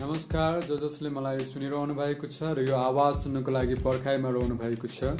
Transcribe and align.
नमस्कार 0.00 0.60
ज 0.60 0.76
जसले 0.80 1.08
मलाई 1.08 1.44
सुनिरहनु 1.48 1.94
भएको 1.96 2.28
छ 2.28 2.48
र 2.56 2.64
यो 2.64 2.74
आवाज 2.78 3.14
सुन्नको 3.18 3.50
लागि 3.50 3.74
पर्खाइमा 3.84 4.28
रहनु 4.28 4.56
भएको 4.56 4.88
छ। 4.88 5.12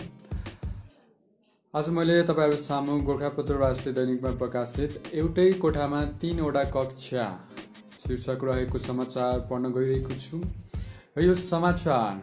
आज 1.74 1.88
मैले 1.98 2.16
तपाईँहरू 2.30 2.56
सामु 2.64 2.96
गोर्खापत्र 3.06 3.54
राष्ट्रिय 3.62 3.94
दैनिकमा 3.96 4.32
प्रकाशित 4.42 5.08
एउटै 5.14 5.46
कोठामा 5.62 6.00
तिनवटा 6.20 6.64
कक्षा 6.76 7.24
शीर्षक 8.04 8.44
रहेको 8.44 8.78
समाचार 8.78 9.40
पढ्न 9.48 9.72
गइरहेको 9.72 10.18
छु। 10.20 10.40
र 11.16 11.24
यो 11.24 11.34
समाचार 11.40 12.20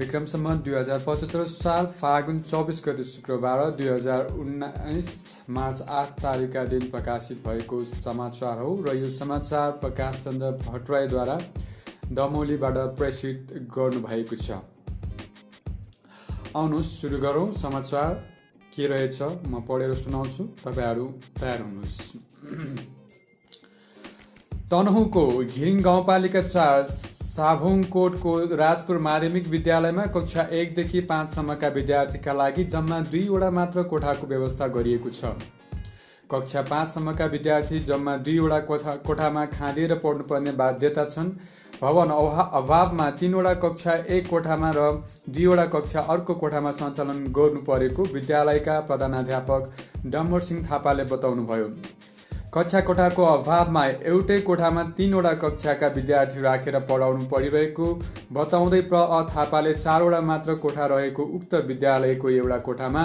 विक्रमसम्म 0.00 0.54
दुई 0.64 0.74
हजार 0.74 1.04
पचहत्तर 1.06 1.44
साल 1.52 1.92
फागुन 2.00 2.40
चौबिस 2.48 2.82
गते 2.86 3.04
शुक्रबार 3.04 3.70
दुई 3.76 3.88
हजार 3.88 4.26
उन्नाइस 4.40 5.12
मार्च 5.50 5.82
आठ 5.82 6.08
तारिकका 6.22 6.64
दिन 6.64 6.90
प्रकाशित 6.90 7.38
भएको 7.48 7.84
समाचार 7.84 8.58
हो 8.58 8.84
र 8.88 8.96
यो 8.96 9.08
समाचार 9.10 9.70
प्रकाश 9.70 10.20
चन्द्र 10.24 10.50
भट्टराईद्वारा 10.50 11.38
दमौलीबाट 12.12 12.76
प्रेषित 12.98 13.52
गर्नुभएको 13.76 14.36
छ। 14.36 14.50
आउनुहोस् 16.56 16.90
सुरु 17.00 17.18
गरौँ। 17.18 17.52
समाचार 17.52 18.14
के 18.76 18.86
रहेछ? 18.86 19.22
म 19.22 19.60
पढेर 19.68 19.94
सुनाउँछु। 19.94 20.44
तपाईँहरू 20.64 21.06
तयार 21.40 21.60
हुनुहोस्। 21.62 21.98
तनहुको 24.70 25.24
घिरिङ 25.44 25.80
गाउँपालिका 25.82 26.40
चार 26.40 26.82
साभुङकोटको 27.38 28.30
राजपुर 28.56 28.98
माध्यमिक 28.98 29.46
विद्यालयमा 29.48 30.04
कक्षा 30.14 30.42
एकदेखि 30.52 31.00
पाँचसम्मका 31.00 31.68
विद्यार्थीका 31.74 32.32
लागि 32.32 32.64
जम्मा 32.66 32.98
दुईवटा 33.12 33.50
मात्र 33.50 33.82
कोठाको 33.82 34.26
व्यवस्था 34.26 34.66
गरिएको 34.76 35.10
छ। 35.10 35.30
कक्षा 36.30 36.62
पाँचसम्मका 36.70 37.26
विद्यार्थी 37.26 37.78
जम्मा 37.82 38.16
दुईवटा 38.26 38.58
कोठा 38.62 38.94
कोठामा 39.06 39.44
खाँदिएर 39.48 39.94
पढ्नुपर्ने 39.96 40.52
बाध्यता 40.58 41.04
छन्। 41.06 41.30
भवन 41.82 42.10
अभावमा 42.10 43.08
तिनवटा 43.20 43.54
कक्षा 43.62 43.94
एक 44.10 44.28
कोठामा 44.28 44.72
र 44.76 44.90
दुईवटा 45.30 45.66
कक्षा 45.76 46.00
अर्को 46.08 46.34
कोठामा 46.34 46.70
सञ्चालन 46.72 47.24
गर्नु 47.38 47.62
परेको 47.62 48.08
विद्यालयका 48.14 48.80
प्रधानाध्यापक 48.90 49.70
डम्बर 50.06 50.40
सिंह 50.40 50.66
थापाले 50.70 51.04
बताउनुभयो। 51.14 51.70
कक्षा 52.54 52.80
कोठाको 52.80 53.22
अभावमा 53.22 53.84
एउटै 54.08 54.40
कोठामा 54.40 54.82
तिनवटा 54.96 55.32
कक्षाका 55.32 55.88
विद्यार्थी 55.88 56.40
राखेर 56.40 56.78
पढाउनु 56.80 57.24
परिरहेको 57.24 57.88
बताउँदै 58.32 58.80
प्र. 58.80 58.96
अ. 58.96 59.20
थापाले 59.28 59.74
चारवटा 59.74 60.20
मात्र 60.20 60.54
कोठा 60.54 60.86
रहेको 60.86 61.22
उक्त 61.36 61.54
विद्यालयको 61.66 62.30
एउटा 62.30 62.58
कोठामा 62.58 63.04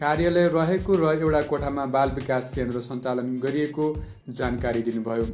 कार्यालय 0.00 0.48
रहेको 0.48 0.92
र 0.94 1.12
एउटा 1.18 1.42
कोठामा 1.42 1.86
बाल 1.90 2.14
विकास 2.14 2.50
केन्द्र 2.54 2.80
सञ्चालन 2.80 3.36
गरिएको 3.42 3.90
जानकारी 4.30 4.82
दिनुभयो। 4.82 5.26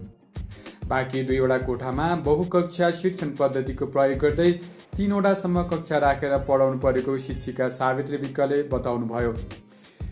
बाँकी 0.89 1.23
दुईवटा 1.23 1.59
कोठामा 1.59 2.07
बहुकक्षा 2.25 2.91
शिक्षण 2.97 3.37
पद्धतिको 3.39 3.87
प्रयोग 3.87 4.19
गर्दै 4.19 4.53
तिनवटासम्म 4.97 5.63
कक्षा 5.69 5.99
राखेर 5.99 6.39
पढाउनु 6.49 6.79
परेको 6.79 7.19
शिक्षिका 7.19 7.69
सावित्री 7.69 8.17
विकले 8.17 8.63
बताउनुभयो। 8.69 9.35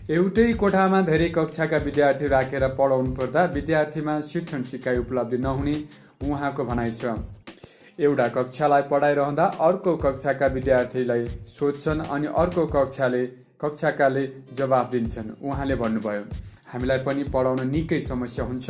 एउटै 0.09 0.43
कोठामा 0.53 0.99
धेरै 1.07 1.25
कक्षाका 1.29 1.77
विद्यार्थी 1.79 2.27
राखेर 2.27 2.63
पढाउनु 2.77 3.11
पर्दा 3.17 3.41
विद्यार्थीमा 3.55 4.13
शिक्षण 4.27 4.61
सिकाइ 4.69 4.97
उपलब्धि 4.97 5.37
नहुने 5.37 5.75
उहाँको 6.25 6.63
भनाइ 6.65 6.91
छ। 6.91 7.13
एउटा 7.99 8.27
कक्षालाई 8.37 8.81
पढाइरहँदा 8.89 9.45
अर्को 9.61 9.95
कक्षाका 10.05 10.47
विद्यार्थीलाई 10.55 11.25
सोध्छन् 11.49 12.01
अनि 12.07 12.31
अर्को 12.35 12.65
कक्षाले 12.67 13.21
कक्षाकाले 13.61 14.25
जवाब 14.57 14.89
दिन्छन्। 14.91 15.29
उहाँले 15.43 15.75
भन्नुभयो 15.75 16.23
हामीलाई 16.73 17.03
पनि 17.05 17.23
पढाउन 17.29 17.61
निकै 17.69 18.01
समस्या 18.01 18.45
हुन्छ। 18.45 18.67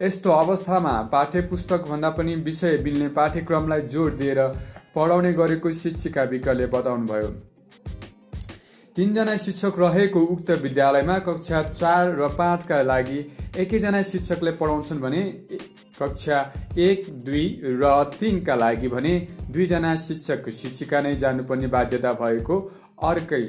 यस्तो 0.00 0.30
अवस्थामा 0.38 0.94
पाठ्य 1.12 1.42
पुस्तकभन्दा 1.52 2.10
पनि 2.16 2.34
विषय 2.48 2.80
मिल्ने 2.84 3.08
पाठ्यक्रमलाई 3.20 3.86
जोड 3.92 4.16
दिएर 4.16 4.40
पढाउने 4.96 5.32
गरेको 5.34 5.72
शिक्षिका 5.82 6.22
विकले 6.32 6.66
बताउनुभयो। 6.72 7.30
तिनजना 8.98 9.36
शिक्षक 9.36 9.78
रहेको 9.78 10.20
उक्त 10.26 10.50
विद्यालयमा 10.62 11.18
कक्षा 11.26 11.62
चार 11.64 12.08
र 12.18 12.28
पाँचका 12.34 12.80
लागि 12.82 13.18
एकैजना 13.56 14.00
शिक्षकले 14.02 14.52
पढाउँछन् 14.58 15.00
भने 15.00 15.22
कक्षा 16.00 16.38
एक 16.78 17.06
दुई 17.24 17.44
र 17.62 17.92
तिनका 18.18 18.54
लागि 18.54 18.88
भने 18.88 19.14
दुईजना 19.50 19.94
शिक्षक 19.96 20.48
शिक्षिका 20.52 21.00
नै 21.00 21.14
जानुपर्ने 21.16 21.66
बाध्यता 21.68 22.12
भएको 22.14 22.56
अर्कै 23.02 23.42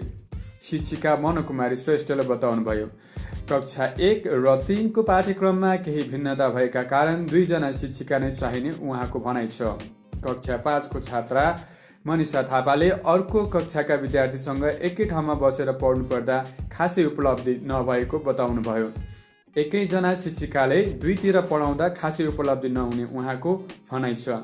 शिक्षिका 0.62 1.16
मनोकुमारी 1.18 1.76
श्रेष्ठले 1.76 2.28
बताउनुभयो। 2.30 2.86
कक्षा 3.52 3.86
एक 4.02 4.28
र 4.28 4.56
तिनको 4.68 5.04
पाठ्यक्रममा 5.04 5.76
केही 5.82 6.04
भिन्नता 6.12 6.50
भएका 6.50 6.84
कारण 6.94 7.26
दुईजना 7.26 7.72
शिक्षिका 7.72 8.20
नै 8.20 8.32
चाहिने 8.32 8.78
उहाँको 8.80 9.20
भनाइ 9.20 9.48
छ। 9.50 9.74
कक्षा 10.22 10.58
पाँचको 10.62 11.00
छात्रा 11.02 11.46
मनिषा 12.06 12.42
थापाले 12.44 12.90
अर्को 12.90 13.46
कक्षाका 13.54 13.96
विद्यार्थीसँग 13.98 14.64
एकै 14.82 15.06
ठाउँमा 15.06 15.34
बसेर 15.42 15.72
पढ्नु 15.82 16.04
पर्दा 16.06 16.38
खासै 16.72 17.04
उपलब्धि 17.06 17.54
नभएको 17.64 18.20
बताउनुभयो। 18.22 18.88
एकैजना 19.56 20.14
शिक्षिकाले 20.16 20.80
दुईतिर 21.02 21.40
पढाउँदा 21.52 21.90
खासै 21.92 22.26
उपलब्धि 22.28 22.70
नहुने 22.70 23.06
उहाँको 23.12 23.56
भनाइ 23.92 24.16
छ। 24.16 24.40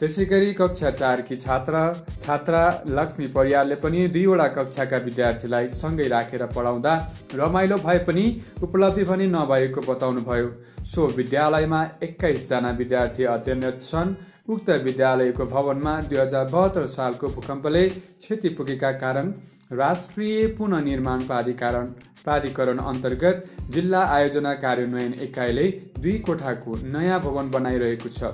त्यसै 0.00 0.24
गरी 0.24 0.52
कक्षा 0.54 0.90
चारकी 0.90 1.36
छात्र 1.36 1.74
छात्रा 2.20 2.62
लक्ष्मी 2.90 3.26
परियारले 3.30 3.74
पनि 3.78 4.06
दुईवटा 4.10 4.46
कक्षाका 4.56 4.96
विद्यार्थीलाई 5.06 5.68
सँगै 5.70 6.08
राखेर 6.08 6.46
पढाउँदा 6.50 6.92
रमाइलो 7.34 7.76
भए 7.78 7.98
पनि 8.04 8.24
उपलब्धि 8.62 9.04
पनि 9.04 9.26
नभएको 9.30 9.80
बताउनुभयो। 9.88 10.48
सो 10.84 11.06
विद्यालयमा 11.16 11.82
एक्काइसजना 12.02 12.70
विद्यार्थी 12.80 13.24
अध्ययनरत 13.30 13.82
छन्। 13.82 14.16
उक्त 14.48 14.70
विद्यालयको 14.84 15.44
भवनमा 15.46 15.92
दुई 16.08 16.18
हजार 16.18 16.48
बहत्तर 16.48 16.86
सालको 16.88 17.28
भूकम्पले 17.36 17.88
क्षति 17.88 18.48
पुगेका 18.56 18.90
कारण 19.02 19.32
राष्ट्रिय 19.72 20.46
पुननिर्माण 20.58 21.20
प्राधिकरण 21.26 21.86
प्राधिकरण 22.24 22.78
अन्तर्गत 22.90 23.46
जिल्ला 23.70 24.02
आयोजना 24.16 24.52
कार्यान्वयन 24.64 25.14
एकाइले 25.22 25.66
दुई 25.98 26.18
कोठाको 26.26 26.76
नयाँ 26.92 27.20
भवन 27.20 27.50
बनाइरहेको 27.50 28.08
छ। 28.10 28.32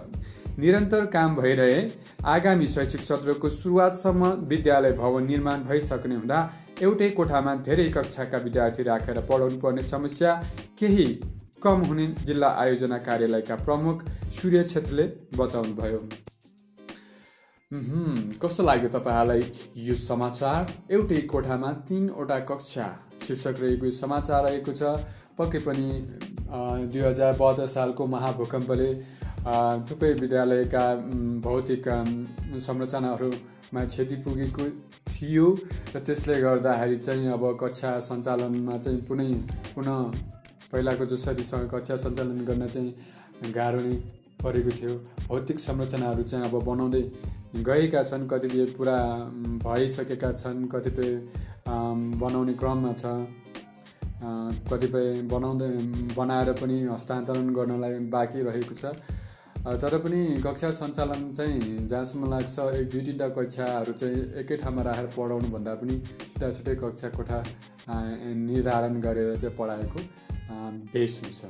निरन्तर 0.58 1.06
काम 1.14 1.36
भइरहे 1.36 1.80
आगामी 2.26 2.66
शैक्षिक 2.68 3.02
सत्रको 3.02 3.48
सुरुवातसम्म 3.50 4.30
विद्यालय 4.50 4.92
भवन 4.94 5.26
निर्माण 5.26 5.64
भइसक्ने 5.68 6.14
हुँदा 6.14 6.38
एउटै 6.82 7.08
कोठामा 7.18 7.54
धेरै 7.66 7.88
कक्षाका 7.96 8.38
विद्यार्थी 8.44 8.82
राखेर 8.82 9.20
पढाउनु 9.30 9.60
पर्ने 9.62 9.82
समस्या 9.88 10.34
केही 10.80 11.06
कम 11.62 11.84
हुने 11.84 12.06
जिल्ला 12.24 12.48
आयोजना 12.58 12.98
कार्यालयका 13.06 13.56
प्रमुख 13.64 14.04
सूर्य 14.32 14.62
छेत्रीले 14.64 15.04
बताउनुभयो। 15.38 16.00
कस्तो 18.42 18.62
लाग्यो 18.64 18.88
तपाईँहरूलाई 18.88 19.42
यो 19.88 19.94
समाचार? 19.94 20.60
एउटै 20.90 21.20
कोठामा 21.32 21.72
तिनवटा 21.88 22.38
कक्षा। 22.50 22.86
शीर्षक 23.22 23.56
रहेको 23.60 23.84
यो 23.86 23.92
समाचार 23.94 24.44
रहेको 24.44 24.72
छ 24.72 24.82
पक्कै 25.38 25.58
पनि 25.66 25.88
दुई 26.92 27.00
हजार 27.00 27.32
बहत्तर 27.36 27.66
सालको 27.66 28.06
महाभूकम्पले 28.06 28.88
थुप्रै 29.88 30.12
विद्यालयका 30.14 30.84
भौतिक 31.44 31.86
संरचनाहरूमा 32.66 33.84
क्षति 33.84 34.16
पुगेको 34.24 34.64
थियो 35.12 35.46
र 35.94 36.00
त्यसले 36.00 36.40
गर्दाखेरि 36.40 36.96
चाहिँ 36.98 37.28
अब 37.32 37.44
कक्षा 37.62 37.98
सञ्चालनमा 38.08 38.78
चाहिँ 38.78 39.00
पुनः 39.08 39.32
पुनः 39.74 39.96
पहिलाको 40.72 41.04
जसरीसँग 41.06 41.68
कक्षा 41.70 41.96
सञ्चालन 41.96 42.44
गर्न 42.44 42.66
चाहिँ 42.68 43.52
गाह्रो 43.54 43.80
नै 43.80 43.94
परेको 44.42 44.70
थियो। 44.78 44.94
भौतिक 45.28 45.58
संरचनाहरू 45.60 46.22
चाहिँ 46.22 46.44
अब 46.46 46.54
बनाउँदै 46.64 47.02
गएका 47.66 48.02
छन् 48.02 48.28
कतिपय 48.28 48.64
पुरा 48.78 48.96
भइसकेका 49.64 50.30
छन् 50.32 50.68
कतिपय 50.72 51.10
बनाउने 52.16 52.54
क्रममा 52.54 52.92
छ। 52.92 53.04
कतिपय 54.70 55.06
बनाउँदै 55.32 55.68
बनाएर 56.16 56.52
पनि 56.60 56.76
हस्तान्तरण 56.86 57.52
गर्नलाई 57.54 57.98
बाँकी 58.08 58.42
रहेको 58.42 58.74
छ। 58.74 58.94
तर 59.60 59.98
पनि 59.98 60.40
कक्षा 60.40 60.70
सञ्चालन 60.72 61.32
चाहिँ 61.32 61.88
जहाँसम्म 61.88 62.30
लाग्छ 62.30 62.58
एक 62.80 62.88
दुई 62.90 63.00
तिनवटा 63.00 63.28
कक्षाहरू 63.36 63.92
चाहिँ 63.92 64.20
एकै 64.40 64.56
ठाउँमा 64.56 64.82
राखेर 64.82 65.06
पढाउनु 65.16 65.48
भन्दा 65.52 65.74
पनि 65.82 65.96
छुट्टा 66.00 66.50
छुट्टै 66.52 66.74
कक्षा 66.80 67.08
कोठा 67.16 67.38
निर्धारण 68.48 69.00
गरेर 69.00 69.36
चाहिँ 69.36 69.56
पढाएको। 69.56 70.00
बेस 70.92 71.20
हुन्छ 71.22 71.40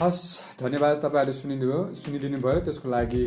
हस् 0.00 0.22
धन्यवाद 0.60 0.96
तपाईँहरूले 0.98 1.34
सुनिदिनु 1.34 1.78
सुनिदिनु 1.96 2.38
भयो 2.40 2.60
त्यसको 2.64 2.88
लागि 2.88 3.24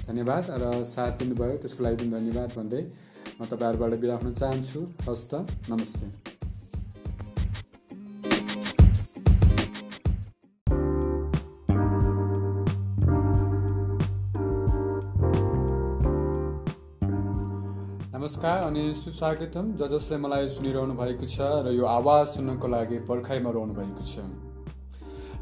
धन्यवाद 0.00 0.50
र 0.56 0.72
साथ 0.86 1.12
दिनुभयो 1.18 1.56
त्यसको 1.58 1.84
लागि 1.84 1.96
पनि 1.96 2.10
धन्यवाद 2.10 2.56
भन्दै 2.56 2.82
म 3.36 3.46
तपाईँहरूबाट 3.46 4.00
बिदा 4.00 4.18
हुन 4.18 4.34
चाहन्छु 4.34 4.80
हस् 5.06 5.24
त 5.30 5.46
नमस्ते 5.68 6.29
नमस्कार 18.20 18.62
अनि 18.62 18.82
सुस्वागतम। 18.94 19.68
ज 19.80 19.86
जसले 19.90 20.16
मलाई 20.20 20.48
सुनिरहनु 20.48 20.94
भएको 20.94 21.26
छ 21.26 21.44
र 21.66 21.70
यो 21.72 21.84
आवाज 21.88 22.26
सुन्नको 22.28 22.68
लागि 22.68 22.98
पर्खाइमा 23.08 23.50
रहनु 23.50 23.74
भएको 23.74 24.04
छ। 24.04 24.24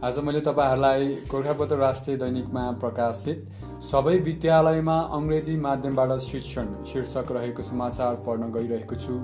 आज 0.06 0.18
मैले 0.26 0.40
तपाईँहरूलाई 0.48 1.08
गोर्खापत्र 1.30 1.76
राष्ट्रिय 1.76 2.16
दैनिकमा 2.16 2.62
प्रकाशित 2.78 3.82
सबै 3.82 4.14
विद्यालयमा 4.28 4.96
अङ्ग्रेजी 5.18 5.56
माध्यमबाट 5.58 6.14
शिक्षण 6.26 6.70
शीर्षक 6.92 7.32
रहेको 7.38 7.62
समाचार 7.70 8.22
पढ्न 8.26 8.50
गइरहेको 8.52 8.94
छु। 8.96 9.18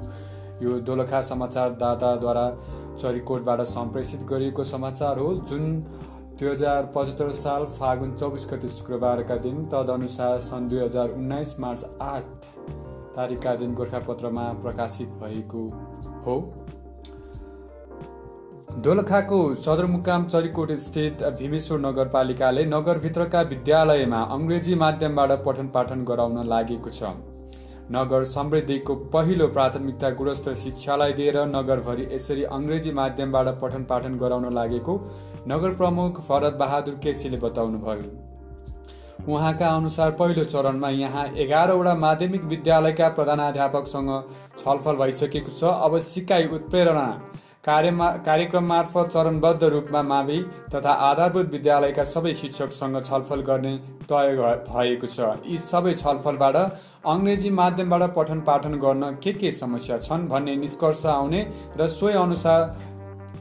यो 0.65 0.79
दोलखा 0.91 1.23
समाचारदाताद्वारा 1.31 2.47
चरीकोटबाट 2.99 3.67
सम्प्रेषित 3.71 4.27
गरिएको 4.33 4.65
समाचार 4.73 5.19
हो 5.19 5.33
जुन 5.45 5.71
दुई 6.35 6.49
हजार 6.49 6.91
पचहत्तर 6.95 7.31
साल 7.39 7.71
फागुन 7.79 8.17
चौबिस 8.17 8.53
गति 8.53 8.69
शुक्रबारका 8.79 9.37
दिन 9.47 9.67
तदनुसार 9.75 10.41
सन् 10.49 10.69
दुई 10.71 10.81
हजार 10.81 11.21
उन्नाइस 11.21 11.55
मार्च 11.61 11.99
आठ 12.09 12.49
तारिकका 13.17 13.55
दिन 13.57 13.75
गोर्खापत्रमा 13.75 14.45
प्रकाशित 14.63 15.09
भएको 15.23 15.63
हो। 16.27 16.37
दोलखाको 18.85 19.39
सदरमुकाम 19.57 20.25
चरीकोट 20.27 20.73
स्थित 20.81 21.23
भीमेश्वर 21.39 21.79
नगरपालिकाले 21.81 22.65
नगरभित्रका 22.67 23.43
विद्यालयमा 23.51 24.23
अङ्ग्रेजी 24.33 24.75
माध्यमबाट 24.75 25.33
पठन 25.45 25.69
पाठन 25.69 26.05
गराउन 26.05 26.47
लागेको 26.49 26.91
छ। 26.91 27.13
नगर 27.93 28.25
समृद्धिको 28.25 28.95
पहिलो 29.13 29.47
प्राथमिकता 29.49 30.11
गुणस्तर 30.11 30.55
शिक्षालाई 30.55 31.13
दिएर 31.13 31.39
नगरभरि 31.47 32.09
यसरी 32.13 32.43
अङ्ग्रेजी 32.51 32.93
माध्यमबाट 32.93 33.49
पठन 33.61 33.85
पाठन 33.85 34.17
गराउन 34.19 34.53
लागेको 34.55 34.99
नगर 35.49 35.75
प्रमुख 35.75 36.21
भरत 36.29 36.55
बहादुर 36.61 36.95
केसीले 37.03 37.39
बताउनुभयो। 37.39 38.24
उहाँका 39.21 39.69
अनुसार 39.69 40.11
पहिलो 40.13 40.45
चरणमा 40.45 40.89
यहाँ 40.91 41.27
एघारवटा 41.37 41.95
माध्यमिक 41.97 42.43
विद्यालयका 42.45 43.09
प्रधानाध्यापकसँग 43.11 44.11
छलफल 44.59 44.97
भइसकेको 44.97 45.53
छ। 45.53 45.65
अब 45.65 45.99
सिकाइ 46.01 46.47
उत्प्रेरणा 46.55 47.07
कार्यमा 47.65 48.09
कार्यक्रम 48.27 48.65
मार्फत 48.69 49.09
चरणबद्ध 49.09 49.65
रूपमा 49.65 50.03
मावि 50.03 50.39
तथा 50.75 50.93
आधारभूत 51.09 51.47
विद्यालयका 51.53 52.05
सबै 52.05 52.33
शिक्षकसँग 52.35 53.01
छलफल 53.03 53.41
गर्ने 53.41 53.77
तय 54.05 54.37
भएको 54.69 55.07
छ। 55.07 55.33
यी 55.47 55.59
सबै 55.59 55.95
छलफलबाट 55.95 56.57
अङ्ग्रेजी 57.07 57.51
माध्यमबाट 57.51 58.03
पठन 58.17 58.41
पाठन 58.49 58.75
गर्न 58.79 59.11
के 59.25 59.33
के 59.35 59.53
समस्या 59.55 59.99
छन् 59.99 60.29
भन्ने 60.29 60.57
निष्कर्ष 60.57 61.07
आउने 61.09 61.41
र 61.77 61.89
सोही 61.89 62.15
अनुसार 62.19 62.61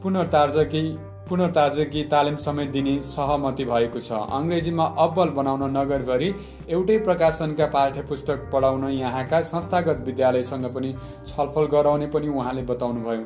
पुनर्ताजगी 0.03 0.85
पुनर्ताजगी 1.33 2.01
तालिम 2.09 2.35
समेत 2.39 2.69
दिने 2.71 2.91
सहमति 3.03 3.63
भएको 3.65 3.99
छ। 3.99 4.17
अङ्ग्रेजीमा 4.31 4.85
अब्बल 5.01 5.29
बनाउन 5.37 5.63
नगरभरि 5.77 6.27
एउटै 6.69 6.97
प्रकाशनका 7.05 7.65
पाठ्य 7.73 8.01
पुस्तक 8.09 8.43
पढाउन 8.53 8.83
यहाँका 8.91 9.39
संस्थागत 9.47 10.03
विद्यालयसँग 10.05 10.65
पनि 10.75 10.93
छलफल 11.27 11.65
गराउने 11.71 12.07
पनि 12.13 12.27
उहाँले 12.31 12.63
बताउनुभयो। 12.65 13.25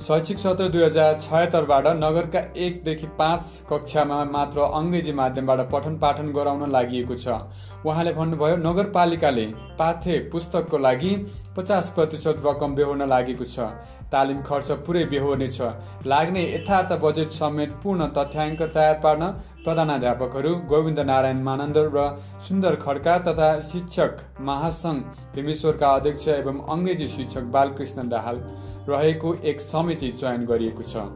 शैक्षिक 0.00 0.38
सत्र 0.38 0.68
दुई 0.68 0.82
हजार 0.82 1.12
छयत्तरबाट 1.18 1.86
नगरका 1.98 2.40
एकदेखि 2.58 3.06
पाँच 3.18 3.42
कक्षामा 3.70 4.18
मात्र 4.32 4.66
अङ्ग्रेजी 4.74 5.12
माध्यमबाट 5.14 5.60
पठन 5.70 5.98
पाठन 5.98 6.32
गराउन 6.32 6.70
लागि 6.70 7.06
छ। 7.14 7.38
उहाँले 7.84 8.12
भन्नुभयो 8.14 8.56
नगरपालिकाले 8.58 9.46
पाठ्य 9.78 10.18
पुस्तकको 10.32 10.78
लागि 10.78 11.10
पचास 11.56 11.88
प्रतिशत 11.94 12.36
रकम 12.46 12.74
बेहोर्न 12.74 13.08
लागेको 13.08 13.44
छ। 13.44 13.66
तालिम 14.12 14.40
खर्च 14.42 14.70
पुरै 14.86 15.04
बेहोर्ने 15.12 15.48
छ। 15.48 15.68
लाग्ने 16.06 16.42
यथार्थ 16.44 16.92
बजेट 17.02 17.30
समेत 17.32 17.72
पूर्ण 17.82 18.06
तथ्याङ्क 18.16 18.62
तयार 18.74 18.94
पार्न 19.04 19.22
प्रधानाध्यापकहरू 19.64 20.54
गोविन्द 20.70 21.00
नारायण 21.10 21.42
मानन्द 21.42 21.78
र 21.88 22.06
सुन्दर 22.46 22.74
खड्का 22.80 23.18
तथा 23.26 23.50
शिक्षक 23.68 24.24
महासङ्घ 24.48 25.02
भीमेश्वरका 25.34 25.92
अध्यक्ष 25.94 26.28
एवं 26.36 26.64
अङ्ग्रेजी 26.68 27.08
शिक्षक 27.16 27.52
बालकृष्ण 27.52 28.08
दाहाल 28.08 28.40
रहेको 28.88 29.34
एक 29.44 29.60
समिति 29.62 30.10
चयन 30.14 30.44
गरिएको 30.46 30.82
छ। 30.84 31.06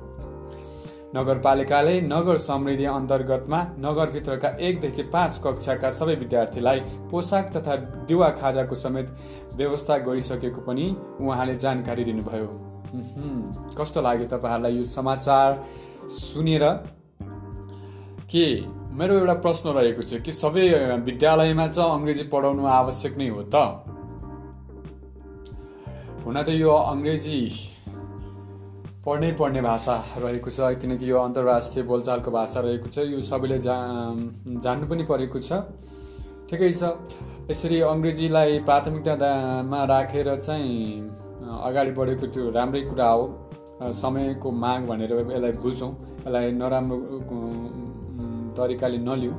नगरपालिकाले 1.14 2.00
नगर 2.02 2.38
समृद्धि 2.38 2.84
अन्तर्गतमा 2.84 3.60
नगरभित्रका 3.78 4.49
एकदेखि 4.60 5.02
पाँच 5.14 5.40
कक्षाका 5.44 5.90
सबै 5.90 6.14
विद्यार्थीलाई 6.14 6.81
पोसाक 7.10 7.52
तथा 7.56 7.76
दिवा 8.08 8.28
खाजाको 8.40 8.75
समेत 8.75 9.08
व्यवस्था 9.56 9.96
गरिसकेको 10.06 10.60
पनि 10.60 10.87
उहाँले 11.20 11.55
जानकारी 11.64 12.05
दिनुभयो। 12.05 12.49
कस्तो 13.78 14.00
लाग्यो 14.02 14.26
तपाईँहरूलाई 14.28 14.76
यो 14.76 14.84
समाचार 14.84 15.49
सुनेर? 16.10 16.64
के 18.31 18.46
मेरो 18.99 19.14
एउटा 19.19 19.34
प्रश्न 19.44 19.69
रहेको 19.72 20.02
छ 20.02 20.20
कि 20.20 20.32
सबै 20.32 20.69
विद्यालयमा 21.08 21.66
चाहिँ 21.69 21.90
अङ्ग्रेजी 21.90 22.25
पढाउनु 22.28 22.64
आवश्यक 22.69 23.16
नै 23.19 23.28
हो 23.28 23.43
त? 23.49 23.56
हुन 26.25 26.37
त 26.43 26.49
यो 26.52 26.69
अङ्ग्रेजी 26.69 27.40
पढ्नै 29.08 29.31
पर्ने 29.40 29.60
भाषा 29.62 29.96
रहेको 30.20 30.50
छ 30.52 30.72
किनकि 30.81 31.10
यो 31.10 31.19
अन्तर्राष्ट्रिय 31.19 31.84
बोलचालको 31.90 32.31
भाषा 32.31 32.60
रहेको 32.60 32.88
छ 32.93 33.08
यो 33.08 33.20
सबैले 33.25 33.58
जा 33.66 33.76
जान्नु 34.64 34.87
पनि 34.88 35.05
परेको 35.10 35.38
छ। 35.40 35.64
ठिकै 36.50 36.70
छ। 36.72 36.82
यसरी 37.50 37.81
अङ्ग्रेजीलाई 37.88 38.58
प्राथमिकतामा 38.69 39.81
राखेर 39.90 40.28
चाहिँ 40.40 40.76
अगाडि 41.69 41.93
बढेको 41.99 42.26
त्यो 42.28 42.50
राम्रै 42.56 42.82
कुरा 42.90 43.08
हो। 43.08 43.25
समयको 43.94 44.50
माग 44.64 44.81
भनेर 44.88 45.12
यसलाई 45.14 45.52
बुझौँ। 45.64 45.93
यसलाई 46.20 46.52
नराम्रो 46.52 46.96
तरिकाले 48.56 48.99
नलिउँ। 49.08 49.37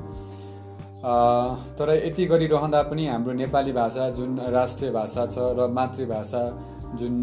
तर 1.78 1.90
यति 2.06 2.26
गरिरहँदा 2.26 2.82
पनि 2.90 3.06
हाम्रो 3.08 3.34
नेपाली 3.34 3.72
भाषा 3.74 4.10
जुन 4.18 4.40
राष्ट्रिय 4.58 4.92
भाषा 4.92 5.26
छ 5.26 5.54
र 5.58 5.68
मातृभाषा 5.78 6.42
जुन 6.98 7.16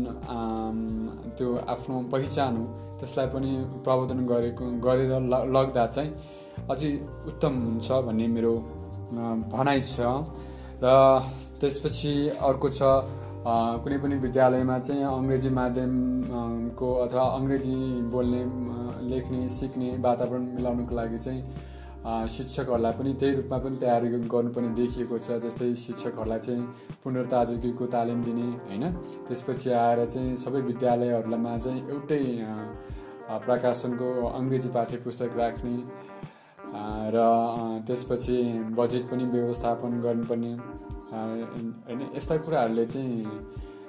त्यो 1.36 1.48
आफ्नो 1.74 1.94
पहिचान 2.12 2.56
हो 2.56 2.64
त्यसलाई 2.98 3.26
पनि 3.34 3.50
प्रवर्धन 3.84 4.20
गरेको 4.26 4.64
गरेर 4.86 5.12
लग्दा 5.56 5.86
चाहिँ 5.86 6.10
अझै 6.70 6.90
उत्तम 7.30 7.52
हुन्छ 7.64 7.88
भन्ने 8.06 8.26
मेरो 8.36 8.54
भनाइ 9.52 9.80
छ। 9.82 9.98
र 10.82 10.86
त्यसपछि 11.60 12.14
अर्को 12.42 12.68
छ 12.68 12.80
कुनै 13.82 13.98
पनि 13.98 14.16
विद्यालयमा 14.22 14.78
चाहिँ 14.78 15.04
अङ्ग्रेजी 15.08 15.50
माध्यमको 15.58 16.88
अथवा 17.04 17.24
अङ्ग्रेजी 17.38 17.76
बोल्ने 18.12 18.42
लेख्ने 19.10 19.48
सिक्ने 19.48 19.88
वातावरण 20.06 20.42
मिलाउनुको 20.56 20.94
लागि 20.94 21.18
चाहिँ 21.18 21.40
शिक्षकहरूलाई 22.06 22.92
पनि 22.98 23.12
त्यही 23.20 23.34
रूपमा 23.36 23.58
पनि 23.58 23.76
तयारी 23.82 24.08
गर्नुपर्ने 24.34 24.68
देखिएको 24.78 25.18
छ 25.18 25.38
जस्तै 25.44 25.74
शिक्षकहरूलाई 25.74 26.38
चाहिँ 26.38 26.62
पुनर्ताजगीको 27.04 27.86
तालिम 27.94 28.22
दिने 28.22 28.46
होइन? 28.68 28.84
त्यसपछि 29.26 29.70
आएर 29.74 30.04
चाहिँ 30.06 30.36
सबै 30.38 30.60
विद्यालयहरूमा 30.70 31.56
चाहिँ 31.58 31.80
एउटै 31.90 32.22
प्रकाशनको 33.46 34.08
अङ्ग्रेजी 34.28 34.68
पाठ्य 34.76 34.96
पुस्तक 35.02 35.30
राख्ने 35.36 35.76
र 37.14 37.26
त्यसपछि 37.86 38.38
बजेट 38.78 39.10
पनि 39.10 39.24
व्यवस्थापन 39.34 40.00
गर्नुपर्ने 40.06 40.52
होइन? 41.10 42.00
यस्ता 42.16 42.36
कुराहरूले 42.46 42.84
चाहिँ 42.86 43.14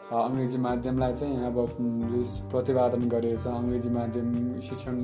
अङ्ग्रेजी 0.07 0.57
माध्यमलाई 0.57 1.13
चाहिँ 1.13 1.45
अब 1.45 1.57
प्रतिपादन 2.51 3.07
गरेर 3.11 3.37
चाहिँ 3.37 3.57
अङ्ग्रेजी 3.59 3.89
माध्यम 3.91 4.27
शिक्षण 4.67 4.95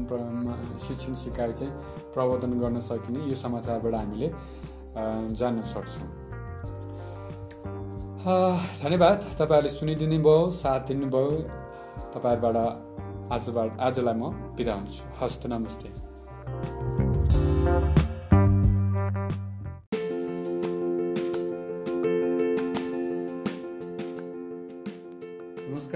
शिक्षण 0.80 1.14
सिकाइ 1.22 1.52
चाहिँ 1.54 1.72
प्रवर्धन 2.14 2.52
गर्न 2.60 2.80
सकिने 2.80 3.20
यो 3.30 3.36
समाचारबाट 3.36 3.94
हामीले 3.94 4.30
जान्न 5.40 5.62
सक्छौँ। 5.74 6.08
धन्यवाद। 8.80 9.20
तपाईँहरूले 9.40 9.70
सुनिदिनु 9.76 10.18
भयो 10.24 10.50
साथ 10.62 10.88
दिनुभयो 10.88 11.32
तपाईँहरूबाट 12.16 12.58
आजबाट 13.36 13.70
आजलाई 13.84 14.16
म 14.16 14.32
बिदा 14.56 14.74
हुन्छु। 14.74 15.04
हस्त 15.20 15.42
नमस्ते। 15.52 15.88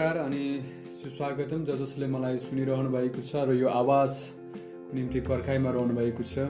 नमस्कार 0.07 0.23
अनि 0.23 0.59
सुस्वागतम। 1.03 1.63
ज 1.65 1.75
जसले 1.79 2.07
मलाई 2.07 2.37
सुनिरहनु 2.39 2.89
भएको 2.89 3.21
छ 3.21 3.43
र 3.43 3.55
यो 3.59 3.67
आवाजको 3.67 4.95
निम्ति 4.95 5.19
पर्खाइमा 5.19 5.71
रहनु 5.75 5.95
भएको 5.95 6.23
छ 6.23 6.47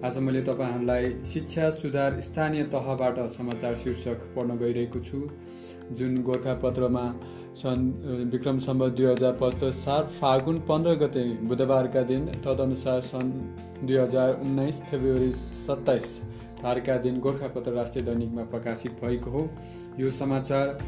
आज 0.00 0.16
मैले 0.24 0.40
तपाईँहरूलाई 0.40 1.10
शिक्षा 1.22 1.68
सुधार 1.80 2.20
स्थानीय 2.24 2.62
तहबाट 2.72 3.18
समाचार 3.36 3.74
शीर्षक 3.76 4.24
पढ्न 4.32 4.56
गइरहेको 4.56 5.00
छु 5.04 5.20
जुन 5.92 6.16
गोर्खापत्रमा 6.24 7.04
सन् 7.60 7.84
विक्रम 8.32 8.58
सम्बत 8.64 8.96
दुई 8.96 9.06
हजार 9.06 9.36
पचास 9.36 9.84
साल 9.84 10.08
फागुन 10.16 10.64
पन्ध्र 10.64 10.96
गते 11.04 11.28
बुधबारका 11.44 12.02
दिन 12.08 12.26
तदनुसार 12.40 13.00
सन् 13.12 13.36
दुई 13.84 13.96
हजार 13.98 14.40
उन्नाइस 14.40 14.80
फेब्रुअरी 14.88 15.32
सत्ताइस 15.36 16.08
तारिकका 16.64 16.96
दिन 17.04 17.20
गोर्खापत्र 17.20 17.72
राष्ट्रिय 17.72 18.04
दैनिकमा 18.04 18.50
प्रकाशित 18.52 19.00
भएको 19.04 19.30
हो। 19.30 19.48
यो 20.00 20.10
समाचार 20.18 20.78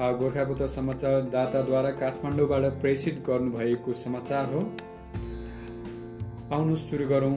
गोर्खापत्र 0.00 0.66
समाचार 0.66 1.20
दाताद्वारा 1.22 1.90
काठमाडौँबाट 1.90 2.62
प्रेषित 2.80 3.24
गर्नुभएको 3.28 3.92
समाचार 3.92 4.44
हो। 4.44 4.60
आउनु 6.52 6.76
सुरु 6.76 7.06
गरौँ। 7.06 7.36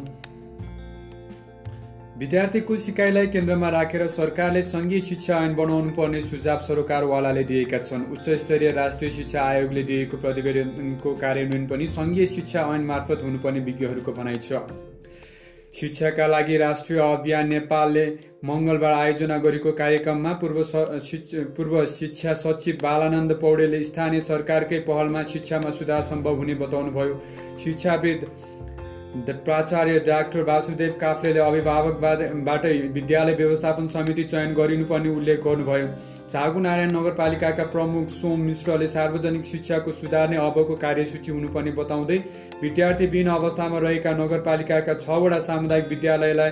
विद्यार्थीको 2.17 2.75
सिकाइलाई 2.77 3.27
केन्द्रमा 3.27 3.69
राखेर 3.69 4.07
सरकारले 4.07 4.63
सङ्घीय 4.63 5.01
शिक्षा 5.01 5.37
ऐन 5.37 5.55
बनाउनु 5.55 5.91
पर्ने 5.91 6.21
सुझाव 6.21 6.59
सरकारवालाले 6.59 7.43
दिएका 7.43 7.77
छन्। 7.77 8.11
उच्च 8.11 8.29
स्तरीय 8.29 8.71
राष्ट्रिय 8.71 9.11
शिक्षा 9.11 9.41
आयोगले 9.41 9.83
दिएको 9.83 10.17
प्रतिवेदनको 10.17 11.15
कार्यान्वयन 11.15 11.67
पनि 11.67 11.87
सङ्घीय 11.87 12.25
शिक्षा 12.25 12.61
ऐन 12.75 12.81
मार्फत 12.81 13.19
हुनुपर्ने 13.23 13.59
विज्ञहरूको 13.59 14.11
भनाइ 14.11 14.37
छ। 14.37 14.53
शिक्षाका 15.71 16.27
लागि 16.27 16.57
राष्ट्रिय 16.57 16.99
अभियान 16.99 17.47
नेपालले 17.47 18.05
मङ्गलबार 18.45 18.93
आयोजना 18.93 19.37
गरेको 19.37 19.71
कार्यक्रममा 19.71 20.31
पूर्व 20.33 20.61
पूर्व 21.57 21.85
शिक्षा 21.85 22.33
सचिव 22.33 22.77
बालानन्द 22.83 23.33
पौडेलले 23.41 23.83
स्थानीय 23.83 24.21
सरकारकै 24.21 24.79
पहलमा 24.87 25.23
शिक्षामा 25.23 25.71
सुधार 25.71 26.01
सम्भव 26.03 26.35
हुने 26.35 26.55
बताउनुभयो। 26.55 27.21
शिक्षाविद 27.63 28.25
प्राचार्य 29.15 29.99
डाक्टर 29.99 30.41
वासुदेव 30.43 30.93
काफ्लेले 31.01 31.39
अभिभावकबाटै 31.39 32.73
विद्यालय 32.93 33.33
व्यवस्थापन 33.33 33.87
समिति 33.87 34.23
चयन 34.23 34.53
गरिनुपर्ने 34.53 35.09
उल्लेख 35.11 35.39
गर्नुभयो 35.43 35.87
चागु 36.27 36.59
नारायण 36.59 36.91
नगरपालिकाका 36.91 37.63
प्रमुख 37.71 38.09
सोम 38.11 38.41
मिश्रले 38.41 38.87
सार्वजनिक 38.89 39.45
शिक्षाको 39.45 39.91
सुधार्ने 39.93 40.37
अबको 40.39 40.75
कार्यसूची 40.77 41.31
हुनुपर्ने 41.31 41.71
बताउँदै 41.73 42.17
विद्यार्थीविहीन 42.61 43.29
अवस्थामा 43.31 43.79
रहेका 43.79 44.11
नगरपालिकाका 44.15 44.93
छवटा 44.95 45.39
सामुदायिक 45.47 45.87
विद्यालयलाई 45.89 46.51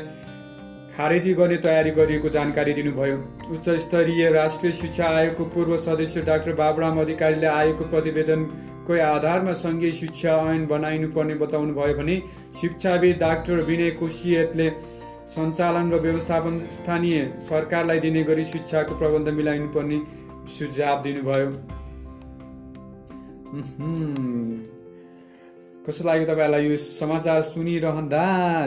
खारेजी 0.97 1.33
गर्ने 1.33 1.57
तयारी 1.59 1.91
गरिएको 1.93 2.29
जानकारी 2.31 2.73
दिनुभयो 2.73 3.17
उच्च 3.51 3.69
स्तरीय 3.81 4.29
राष्ट्रिय 4.31 4.71
शिक्षा 4.75 5.09
आयोगको 5.11 5.45
पूर्व 5.51 5.77
सदस्य 5.79 6.21
डाक्टर 6.23 6.53
बाबुराम 6.55 7.01
अधिकारीले 7.01 7.47
आयोगको 7.49 7.89
प्रतिवेदन 7.89 8.47
को 8.87 8.93
आधारमा 9.03 9.53
सङ्घीय 9.61 9.91
शिक्षा 9.91 10.31
ऐन 10.51 10.65
बनाइनु 10.67 11.07
पर्ने 11.13 11.35
बताउनु 11.35 11.73
भयो 11.73 11.93
भने 11.97 12.15
शिक्षाविद 12.61 13.17
डाक्टर 13.19 13.61
विनय 13.69 13.91
कोसियतले 14.01 14.67
सञ्चालन 15.33 15.91
र 15.91 15.99
व्यवस्थापन 16.01 16.59
स्थानीय 16.71 17.17
सरकारलाई 17.41 17.99
दिने 17.99 18.23
गरी 18.23 18.45
शिक्षाको 18.45 18.97
प्रबन्ध 18.97 19.27
मिलाइनु 19.39 19.67
पर्ने 19.73 19.97
सुझाव 20.57 21.01
दिनुभयो। 21.01 21.49
कस्तो 25.85 26.03
लाग्यो 26.03 26.25
तपाईँहरूलाई 26.25 26.65
यो 26.65 26.77
समाचार 26.77 27.41
सुनिरहँदा 27.45 28.21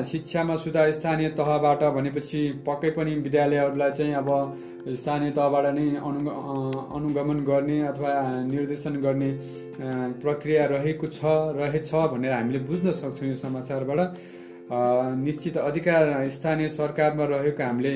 शिक्षामा 0.06 0.56
सुधार 0.62 0.90
स्थानीय 0.94 1.28
तहबाट 1.34 1.82
भनेपछि 1.90 2.40
पक्कै 2.62 2.90
पनि 2.94 3.14
विद्यालयहरूलाई 3.26 3.90
चाहिँ 3.90 4.14
अब 4.22 4.30
स्थानीय 4.94 5.30
तहबाट 5.34 5.66
नै 5.74 5.86
अनु 5.98 6.30
अनुगमन 6.94 7.38
गर्ने 7.42 7.78
अथवा 7.90 8.12
निर्देशन 8.46 9.02
गर्ने 9.02 9.30
प्रक्रिया 10.22 10.64
रहेको 10.70 11.06
छ 11.10 11.34
रहेछ 11.58 11.90
भनेर 12.14 12.32
हामीले 12.32 12.58
बुझ्न 12.70 12.92
सक्छौँ 13.02 13.28
यो 13.28 13.34
समाचारबाट। 13.42 14.00
निश्चित 15.18 15.56
अधिकार 15.58 16.28
स्थानीय 16.30 16.68
सरकारमा 16.70 17.24
रहेको 17.34 17.62
हामीले 17.62 17.94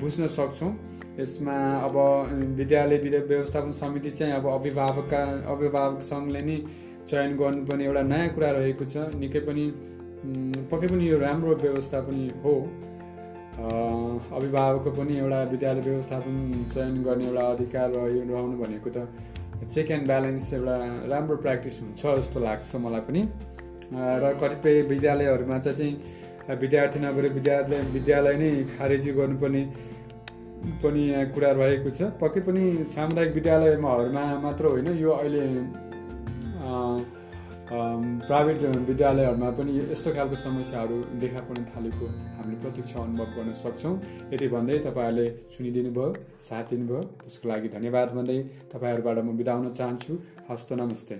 बुझ्न 0.00 0.26
सक्छौँ। 0.40 0.72
यसमा 1.20 1.56
अब 1.86 1.96
विद्यालय 2.56 2.98
व्यवस्थापन 3.20 3.72
समिति 3.76 4.10
चाहिँ 4.10 4.32
अब 4.34 4.46
अभिभावकका 4.48 5.22
अभिभावक 5.52 6.00
सङ्घले 6.02 6.42
नै 6.42 6.62
चयन 7.10 7.36
गर्नुपर्ने 7.36 7.84
एउटा 7.84 8.02
नयाँ 8.12 8.28
कुरा 8.34 8.50
रहेको 8.58 8.84
छ। 8.84 8.96
निकै 9.22 9.40
पनि 9.48 9.64
पक्कै 10.70 10.88
पनि 10.92 11.04
यो 11.08 11.18
राम्रो 11.18 11.54
व्यवस्था 11.64 12.00
पनि 12.08 12.24
हो। 12.44 12.54
अभिभावकको 14.36 14.90
पनि 14.98 15.18
एउटा 15.18 15.42
विद्यालय 15.52 15.80
व्यवस्थापन 15.82 16.34
चयन 16.74 17.02
गर्ने 17.04 17.24
एउटा 17.26 17.42
अधिकार 17.54 17.88
रहनु 17.90 18.56
भनेको 18.62 18.90
त 18.96 18.98
चेक 19.68 19.90
एन्ड 19.90 20.06
ब्यालेन्स 20.06 20.52
एउटा 20.54 20.76
राम्रो 21.12 21.36
प्र्याक्टिस 21.36 21.80
हुन्छ 21.80 22.02
जस्तो 22.18 22.40
लाग्छ 22.40 22.76
मलाई 22.84 23.02
पनि। 23.08 23.22
र 24.22 24.24
कतिपय 24.40 24.80
विद्यालयहरूमा 24.88 25.58
चाहिँ 25.58 25.92
विद्यार्थी 26.60 26.98
नगरी 27.00 27.28
विद्यालय 27.30 27.80
विद्यालय 27.92 28.34
नै 28.36 28.50
खारेजी 28.78 29.12
गर्नुपर्ने 29.18 29.62
पनि 30.82 31.02
कुरा 31.34 31.50
रहेको 31.58 31.90
छ। 31.90 32.08
पक्कै 32.22 32.40
पनि 32.48 32.64
सामुदायिक 32.86 33.32
विद्यालयमाहरूमा 33.34 34.24
मात्र 34.42 34.64
होइन 34.72 34.88
यो 34.98 35.10
अहिले 35.12 35.44
प्राइभेट 37.70 38.62
विद्यालयहरूमा 38.88 39.50
पनि 39.58 39.72
यस्तो 39.92 40.10
खालको 40.14 40.36
समस्याहरू 40.36 40.96
देखा 41.22 41.40
पर्न 41.48 41.64
थालेको 41.70 42.06
हामीले 42.36 42.56
प्रत्यक्ष 42.62 42.92
अनुभव 42.96 43.28
गर्न 43.36 43.52
सक्छौँ। 43.62 43.94
यति 44.34 44.46
भन्दै 44.54 44.78
तपाईँहरूले 44.86 45.26
सुनिदिनु 45.54 45.90
भयो 45.98 46.10
साथ 46.48 46.64
दिनुभयो। 46.74 47.02
त्यसको 47.22 47.48
लागि 47.48 47.68
धन्यवाद 47.76 48.08
भन्दै 48.18 48.38
तपाईँहरूबाट 48.72 49.18
म 49.18 49.36
बिदा 49.38 49.52
हुन 49.54 49.66
चाहन्छु। 49.78 50.12
हस्त 50.50 50.72
नमस्ते। 50.82 51.14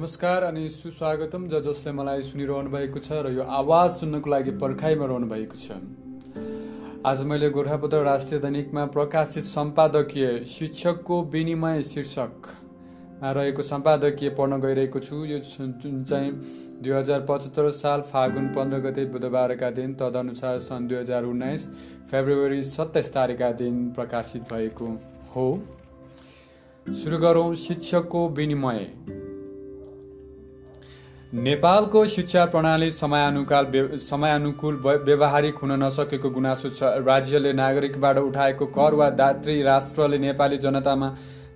नमस्कार 0.00 0.42
अनि 0.42 0.68
सुस्वागतम। 0.70 1.46
ज 1.48 1.58
जसले 1.62 1.92
मलाई 1.92 2.22
सुनिरहनु 2.24 2.70
भएको 2.72 3.00
छ 3.00 3.16
र 3.20 3.32
यो 3.32 3.44
आवाज 3.44 3.90
सुन्नको 3.92 4.30
लागि 4.30 4.50
पर्खाइमा 4.56 5.06
रहनु 5.06 5.26
भएको 5.28 5.56
छ। 5.60 5.76
आज 7.04 7.24
मैले 7.24 7.50
गोर्खापत्र 7.50 8.00
राष्ट्रिय 8.04 8.40
दैनिकमा 8.40 8.84
प्रकाशित 8.96 9.44
सम्पादकीय 9.44 10.44
शिक्षकको 10.46 11.20
विनिमय 11.34 11.82
शीर्षकमा 11.82 13.32
रहेको 13.32 13.62
सम्पादकीय 13.62 14.30
पढ्न 14.40 14.60
गइरहेको 14.60 15.00
छु। 15.00 15.16
यो 15.26 15.38
जुन 15.44 16.04
चाहिँ 16.04 16.32
दुई 16.80 16.92
हजार 16.92 17.26
पचहत्तर 17.28 17.70
साल 17.82 18.00
फागुन 18.08 18.48
पन्ध्र 18.56 18.78
गते 18.80 19.04
बुधबारका 19.12 19.70
दिन 19.76 19.94
तदनुसार 20.00 20.58
सन् 20.64 20.88
दुई 20.88 20.98
हजार 20.98 21.24
उन्नाइस 21.26 21.68
फेब्रुअरी 22.10 22.62
सत्ताइस 22.72 23.12
तारिकका 23.12 23.52
दिन 23.60 23.88
प्रकाशित 23.92 24.52
भएको 24.52 24.92
हो। 25.36 25.48
सुरु 26.86 27.18
गरौँ 27.18 27.54
शिक्षकको 27.68 28.28
विनिमय। 28.30 28.86
नेपालको 31.32 32.04
शिक्षा 32.06 32.44
प्रणाली 32.44 32.90
समयानुकाल 32.90 33.66
समयानुकूल 34.00 34.76
व्यवहारिक 35.04 35.56
हुन 35.56 35.72
नसकेको 35.82 36.30
गुनासो 36.30 36.68
छ। 36.68 36.82
राज्यले 37.06 37.52
नागरिकबाट 37.52 38.18
उठाएको 38.18 38.66
कर 38.68 38.94
वा 38.94 39.08
दात्री 39.12 39.62
राष्ट्रले 39.62 40.18
नेपाली 40.18 40.58
जनतामा 40.58 41.08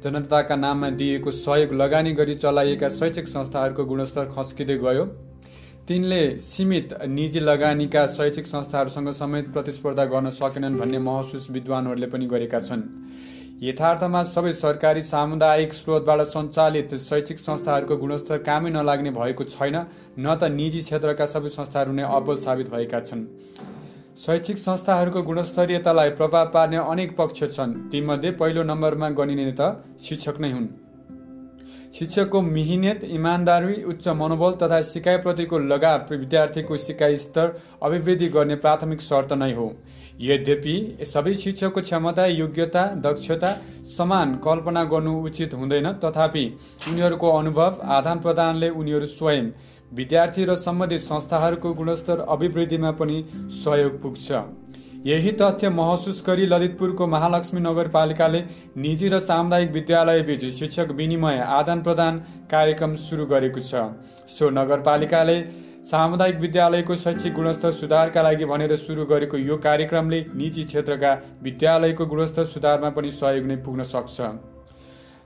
जनताका 0.04 0.56
नाममा 0.56 0.90
दिएको 0.92 1.30
सहयोग 1.32 1.72
लगानी 1.74 2.12
गरी 2.14 2.34
चलाइएका 2.36 2.88
शैक्षिक 2.90 3.28
संस्थाहरूको 3.28 3.84
गुणस्तर 3.84 4.30
खस्किँदै 4.30 4.76
गयो। 4.78 5.04
तिनले 5.88 6.22
सीमित 6.38 6.94
निजी 7.10 7.40
लगानीका 7.42 8.06
शैक्षिक 8.14 8.46
संस्थाहरूसँग 8.46 9.10
समेत 9.12 9.52
प्रतिस्पर्धा 9.52 10.04
गर्न 10.06 10.30
सकेनन् 10.32 10.78
भन्ने 10.78 10.98
महसुस 11.00 11.50
विद्वानहरूले 11.50 12.06
पनि 12.06 12.26
गरेका 12.26 12.60
छन्। 12.60 12.82
यथार्थमा 13.62 14.22
सबै 14.22 14.52
सरकारी 14.52 15.02
सामुदायिक 15.02 15.74
स्रोतबाट 15.74 16.20
सञ्चालित 16.20 16.94
शैक्षिक 16.94 17.38
संस्थाहरूको 17.38 17.96
गुणस्तर 17.96 18.38
कामै 18.38 18.70
नलाग्ने 18.70 19.10
भएको 19.10 19.44
छैन 19.44 19.76
न 20.18 20.34
त 20.34 20.50
निजी 20.50 20.80
क्षेत्रका 20.80 21.26
सबै 21.26 21.48
संस्थाहरू 21.48 21.92
नै 21.92 22.02
अब्बल 22.02 22.36
साबित 22.36 22.70
भएका 22.70 23.00
छन्। 23.00 23.22
शैक्षिक 24.18 24.58
संस्थाहरूको 24.58 25.22
गुणस्तरीयतालाई 25.22 26.10
प्रभाव 26.10 26.50
पार्ने 26.50 26.76
अनेक 26.76 27.16
पक्ष 27.16 27.42
छन्। 27.54 27.72
तीमध्ये 27.90 28.30
पहिलो 28.34 28.62
नम्बरमा 28.62 29.08
गनिने 29.14 29.52
त 29.52 29.70
शिक्षक 30.02 30.40
नै 30.40 30.50
हुन्। 30.52 30.68
शिक्षकको 31.94 32.40
मिहिनेत 32.42 33.04
इमान्दारी 33.06 33.82
उच्च 33.84 34.08
मनोबल 34.18 34.52
तथा 34.62 34.80
सिकाइप्रतिको 34.82 35.58
लगाव 35.70 36.14
विद्यार्थीको 36.16 36.76
सिकाइ 36.76 37.16
स्तर 37.16 37.58
अभिवृद्धि 37.82 38.28
गर्ने 38.28 38.56
प्राथमिक 38.56 39.00
शर्त 39.00 39.32
नै 39.32 39.52
हो। 39.54 39.68
यद्यपि 40.20 40.74
सबै 41.04 41.34
शिक्षकको 41.34 41.80
क्षमता 41.80 42.26
योग्यता 42.26 42.82
दक्षता 43.04 43.48
समान 43.88 44.34
कल्पना 44.44 44.84
गर्नु 44.84 45.12
उचित 45.22 45.54
हुँदैन 45.54 45.92
तथापि 46.04 46.44
उनीहरूको 46.88 47.30
अनुभव 47.38 47.80
आदान 47.92 48.18
प्रदानले 48.20 48.68
उनीहरू 48.72 49.06
स्वयं 49.08 49.50
विद्यार्थी 49.92 50.44
र 50.44 50.54
सम्बन्धित 50.56 51.00
संस्थाहरूको 51.02 51.72
गुणस्तर 51.74 52.20
अभिवृद्धिमा 52.28 52.90
पनि 52.90 53.24
सहयोग 53.64 54.00
पुग्छ। 54.02 54.42
यही 55.06 55.32
तथ्य 55.32 55.68
महसुस 55.70 56.22
गरी 56.26 56.46
ललितपुरको 56.46 57.06
महालक्ष्मी 57.06 57.60
नगरपालिकाले 57.60 58.40
निजी 58.76 59.08
र 59.08 59.18
सामुदायिक 59.20 59.70
विद्यालयबीच 59.72 60.44
शिक्षक 60.54 60.92
विनिमय 60.92 61.38
आदान 61.58 61.82
प्रदान 61.82 62.18
कार्यक्रम 62.50 62.96
सुरु 62.96 63.26
गरेको 63.26 63.60
छ। 63.60 63.84
सो 64.28 64.50
नगरपालिकाले 64.50 65.36
सामुदायिक 65.84 66.38
विद्यालयको 66.40 66.94
शैक्षिक 66.96 67.32
गुणस्तर 67.34 67.70
सुधारका 67.72 68.22
लागि 68.22 68.44
भनेर 68.44 68.74
सुरु 68.76 69.04
गरेको 69.06 69.36
यो 69.38 69.56
कार्यक्रमले 69.58 70.20
निजी 70.34 70.62
क्षेत्रका 70.64 71.12
विद्यालयको 71.42 72.06
गुणस्तर 72.06 72.44
सुधारमा 72.46 72.90
पनि 72.90 73.10
सहयोग 73.12 73.44
नै 73.44 73.56
पुग्न 73.60 73.82
सक्छ। 73.84 74.28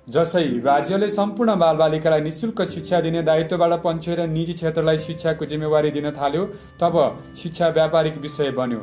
जसै 0.08 0.42
राज्यले 0.64 1.08
सम्पूर्ण 1.10 1.54
बालबालिकालाई 1.56 2.20
निशुल्क 2.20 2.62
शिक्षा 2.66 3.00
दिने 3.00 3.22
दायित्वबाट 3.22 3.72
पन्छेर 3.82 4.26
निजी 4.28 4.52
क्षेत्रलाई 4.52 4.98
शिक्षाको 4.98 5.44
जिम्मेवारी 5.44 5.90
दिन 5.90 6.10
थाल्यो 6.12 6.44
तब 6.80 6.96
शिक्षा 7.42 7.68
व्यापारिक 7.78 8.18
विषय 8.18 8.50
बन्यो। 8.50 8.82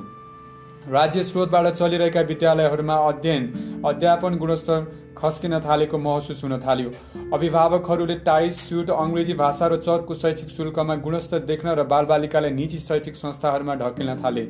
राज्य 0.88 1.24
स्रोतबाट 1.24 1.68
चलिरहेका 1.68 2.22
विद्यालयहरूमा 2.22 2.96
अध्ययन 3.04 3.46
अध्यापन 3.86 4.36
गुणस्तर 4.38 4.82
खस्किन 5.18 5.60
थालेको 5.60 5.98
महसुस 5.98 6.44
हुन 6.44 6.58
थाल्यो। 6.60 6.90
अभिभावकहरूले 7.34 8.16
टाइस 8.22 8.60
सुट 8.60 8.90
अङ्ग्रेजी 8.94 9.34
भाषा 9.34 9.68
र 9.68 9.78
चर्को 9.78 10.14
शैक्षिक 10.16 10.50
शुल्कमा 10.50 10.96
गुणस्तर 11.02 11.40
देख्न 11.44 11.70
र 11.72 11.84
बालबालिकालाई 11.86 12.52
निजी 12.52 12.80
शैक्षिक 12.80 13.16
संस्थाहरूमा 13.16 13.76
ढकिन 13.76 14.16
थाले। 14.24 14.46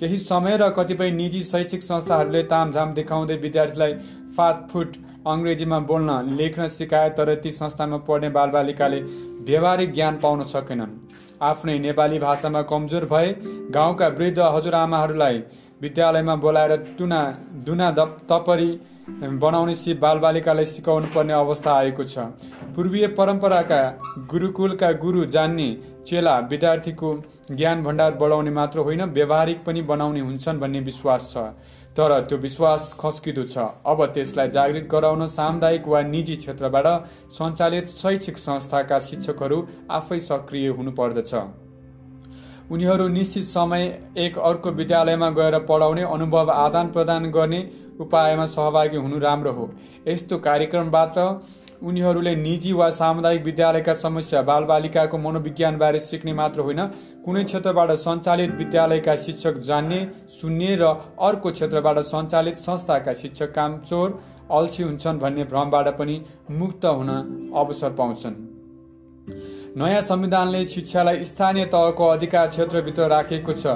केही 0.00 0.18
समय 0.20 0.56
र 0.56 0.68
कतिपय 0.70 1.10
निजी 1.12 1.42
शैक्षिक 1.44 1.82
संस्थाहरूले 1.82 2.42
तामझाम 2.44 2.94
देखाउँदै 2.94 3.36
विद्यार्थीलाई 3.38 3.92
फाटफुट 4.36 4.96
अङ्ग्रेजीमा 5.26 5.78
बोल्न 5.90 6.36
लेख्न 6.38 6.68
सिकाए 6.70 7.10
तर 7.10 7.34
ती 7.36 7.50
संस्थामा 7.52 7.96
पढ्ने 8.08 8.28
बालबालिकाले 8.30 9.00
व्यवहारिक 9.44 9.92
ज्ञान 9.92 10.16
पाउन 10.16 10.42
सकेनन्। 10.48 10.96
आफ्नै 11.42 11.78
नेपाली 11.78 12.18
भाषामा 12.18 12.62
कमजोर 12.64 13.04
भए 13.04 13.28
गाउँका 13.70 14.08
वृद्ध 14.16 14.38
हजुरआमाहरूलाई 14.38 15.42
विद्यालयमा 15.84 16.34
बोलाएर 16.38 16.76
टुना 16.98 17.20
दुना 17.66 17.90
तपरी 18.30 18.70
बनाउने 19.38 19.74
सिप 19.74 20.00
बालबालिकालाई 20.00 20.64
सिकाउनु 20.66 21.06
पर्ने 21.14 21.32
अवस्था 21.34 21.72
आएको 21.74 22.04
छ। 22.04 22.18
पूर्वीय 22.76 23.06
परम्पराका 23.18 23.80
गुरुकुलका 24.30 24.90
गुरु 25.02 25.24
जान्ने 25.34 25.68
चेला 26.06 26.38
विद्यार्थीको 26.50 27.10
ज्ञान 27.50 27.82
भण्डार 27.84 28.14
बढाउने 28.20 28.50
मात्र 28.50 28.78
होइन 28.80 29.02
व्यवहारिक 29.12 29.64
पनि 29.66 29.82
बनाउने 29.84 30.20
हुन्छन् 30.20 30.60
भन्ने 30.60 30.80
विश्वास 30.82 31.32
छ। 31.32 31.44
तर 31.96 32.12
त्यो 32.28 32.38
विश्वास 32.38 32.94
खस्किँदो 33.00 33.42
छ। 33.44 33.66
अब 33.86 34.04
त्यसलाई 34.14 34.48
जागृत 34.50 34.88
गराउन 34.92 35.26
सामुदायिक 35.28 35.86
वा 35.88 36.00
निजी 36.04 36.36
क्षेत्रबाट 36.36 36.86
सञ्चालित 37.32 37.88
शैक्षिक 37.90 38.38
संस्थाका 38.38 38.98
शिक्षकहरू 39.00 39.58
आफै 39.90 40.18
सक्रिय 40.22 40.68
हुनुपर्दछ 40.78 41.34
उनीहरू 42.70 43.08
निश्चित 43.08 43.44
समय 43.44 43.82
एक 44.18 44.38
अर्को 44.40 44.70
विद्यालयमा 44.72 45.28
गएर 45.30 45.58
पढाउने 45.66 46.02
अनुभव 46.04 46.50
आदान 46.50 46.86
प्रदान 46.92 47.30
गर्ने 47.30 47.60
उपायमा 48.00 48.46
सहभागी 48.46 48.96
हुनु 48.96 49.18
राम्रो 49.18 49.52
हो। 49.52 49.70
यस्तो 50.08 50.38
कार्यक्रमबाट 50.38 51.18
उनीहरूले 51.82 52.34
निजी 52.36 52.72
वा 52.72 52.88
सामुदायिक 52.90 53.42
विद्यालयका 53.44 53.92
समस्या 53.94 54.42
बालबालिकाको 54.42 55.18
मनोविज्ञानबारे 55.18 55.98
सिक्ने 56.00 56.32
मात्र 56.32 56.60
होइन 56.60 56.80
कुनै 57.24 57.44
क्षेत्रबाट 57.44 57.90
सञ्चालित 57.98 58.54
विद्यालयका 58.54 59.16
शिक्षक 59.16 59.58
जान्ने 59.60 60.00
सुन्ने 60.30 60.74
र 60.76 60.94
अर्को 61.20 61.50
क्षेत्रबाट 61.50 61.98
सञ्चालित 62.06 62.56
संस्थाका 62.58 63.12
शिक्षक 63.12 63.52
कामचोर 63.52 64.18
अल्छी 64.52 64.82
हुन्छन् 64.82 65.20
भन्ने 65.20 65.44
भ्रमबाट 65.44 65.94
पनि 65.98 66.20
मुक्त 66.50 66.84
हुन 66.86 67.10
अवसर 67.54 67.92
पाउँछन्। 67.92 68.53
नयाँ 69.76 70.02
संविधानले 70.02 70.64
शिक्षालाई 70.64 71.24
स्थानीय 71.24 71.64
तहको 71.66 72.06
अधिकार 72.06 72.48
क्षेत्रभित्र 72.48 73.08
राखेको 73.08 73.52
छ। 73.52 73.66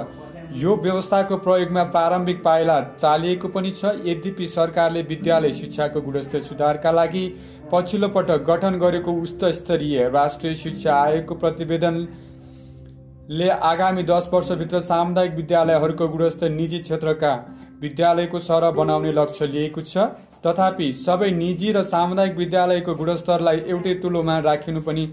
यो 0.55 0.75
व्यवस्थाको 0.75 1.37
प्रयोगमा 1.37 1.83
प्रारम्भिक 1.85 2.43
पाइला 2.43 2.93
चालिएको 2.93 3.47
पनि 3.47 3.71
छ। 3.71 3.85
यद्यपि 4.05 4.47
सरकारले 4.47 5.01
विद्यालय 5.01 5.51
शिक्षाको 5.51 6.01
गुणस्तर 6.01 6.41
सुधारका 6.41 6.91
लागि 6.91 7.35
पछिल्लो 7.71 8.07
पटक 8.07 8.43
गठन 8.47 8.79
गरेको 8.79 9.11
उच्च 9.21 9.45
स्तरीय 9.55 10.09
राष्ट्रिय 10.09 10.55
शिक्षा 10.55 10.95
आयोगको 10.95 11.35
प्रतिवेदनले 11.35 13.49
आगामी 13.49 14.05
दस 14.05 14.29
वर्षभित्र 14.33 14.81
सामुदायिक 14.81 15.35
विद्यालयहरूको 15.35 16.07
गुणस्तर 16.07 16.51
निजी 16.51 16.79
क्षेत्रका 16.79 17.33
विद्यालयको 17.81 18.39
सरह 18.39 18.71
बनाउने 18.71 19.11
लक्ष्य 19.11 19.47
लिएको 19.47 19.83
छ। 19.83 19.97
तथापि 20.45 20.93
सबै 20.95 21.31
निजी 21.35 21.71
र 21.71 21.85
सामुदायिक 21.85 22.37
विद्यालयको 22.37 22.95
गुणस्तरलाई 22.95 23.57
एउटै 23.67 23.93
तुलोमा 23.99 24.39
राखिनु 24.41 24.81
पनि 24.81 25.05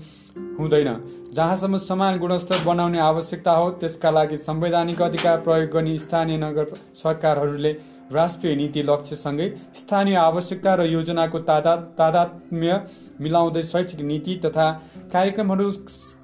हुँदैन। 0.58 0.88
जहाँसम्म 1.34 1.78
समान 1.78 2.18
गुणस्तर 2.18 2.64
बनाउने 2.64 2.98
आवश्यकता 3.00 3.52
हो 3.52 3.70
त्यसका 3.72 4.10
लागि 4.10 4.36
संवैधानिक 4.38 5.02
अधिकार 5.02 5.40
प्रयोग 5.40 5.70
गर्ने 5.70 5.98
स्थानीय 5.98 6.36
नगर 6.36 6.74
सरकारहरूले 6.94 7.72
राष्ट्रिय 8.12 8.54
नीति 8.56 8.82
लक्ष्यसँगै 8.82 9.48
स्थानीय 9.74 10.14
आवश्यकता 10.16 10.74
र 10.74 10.84
योजनाको 10.86 11.38
तादा 11.40 11.74
तादात्म्य 11.98 12.80
मिलाउँदै 13.20 13.62
शैक्षिक 13.64 14.00
नीति 14.00 14.40
तथा 14.44 14.70
कार्यक्रमहरू 15.12 15.70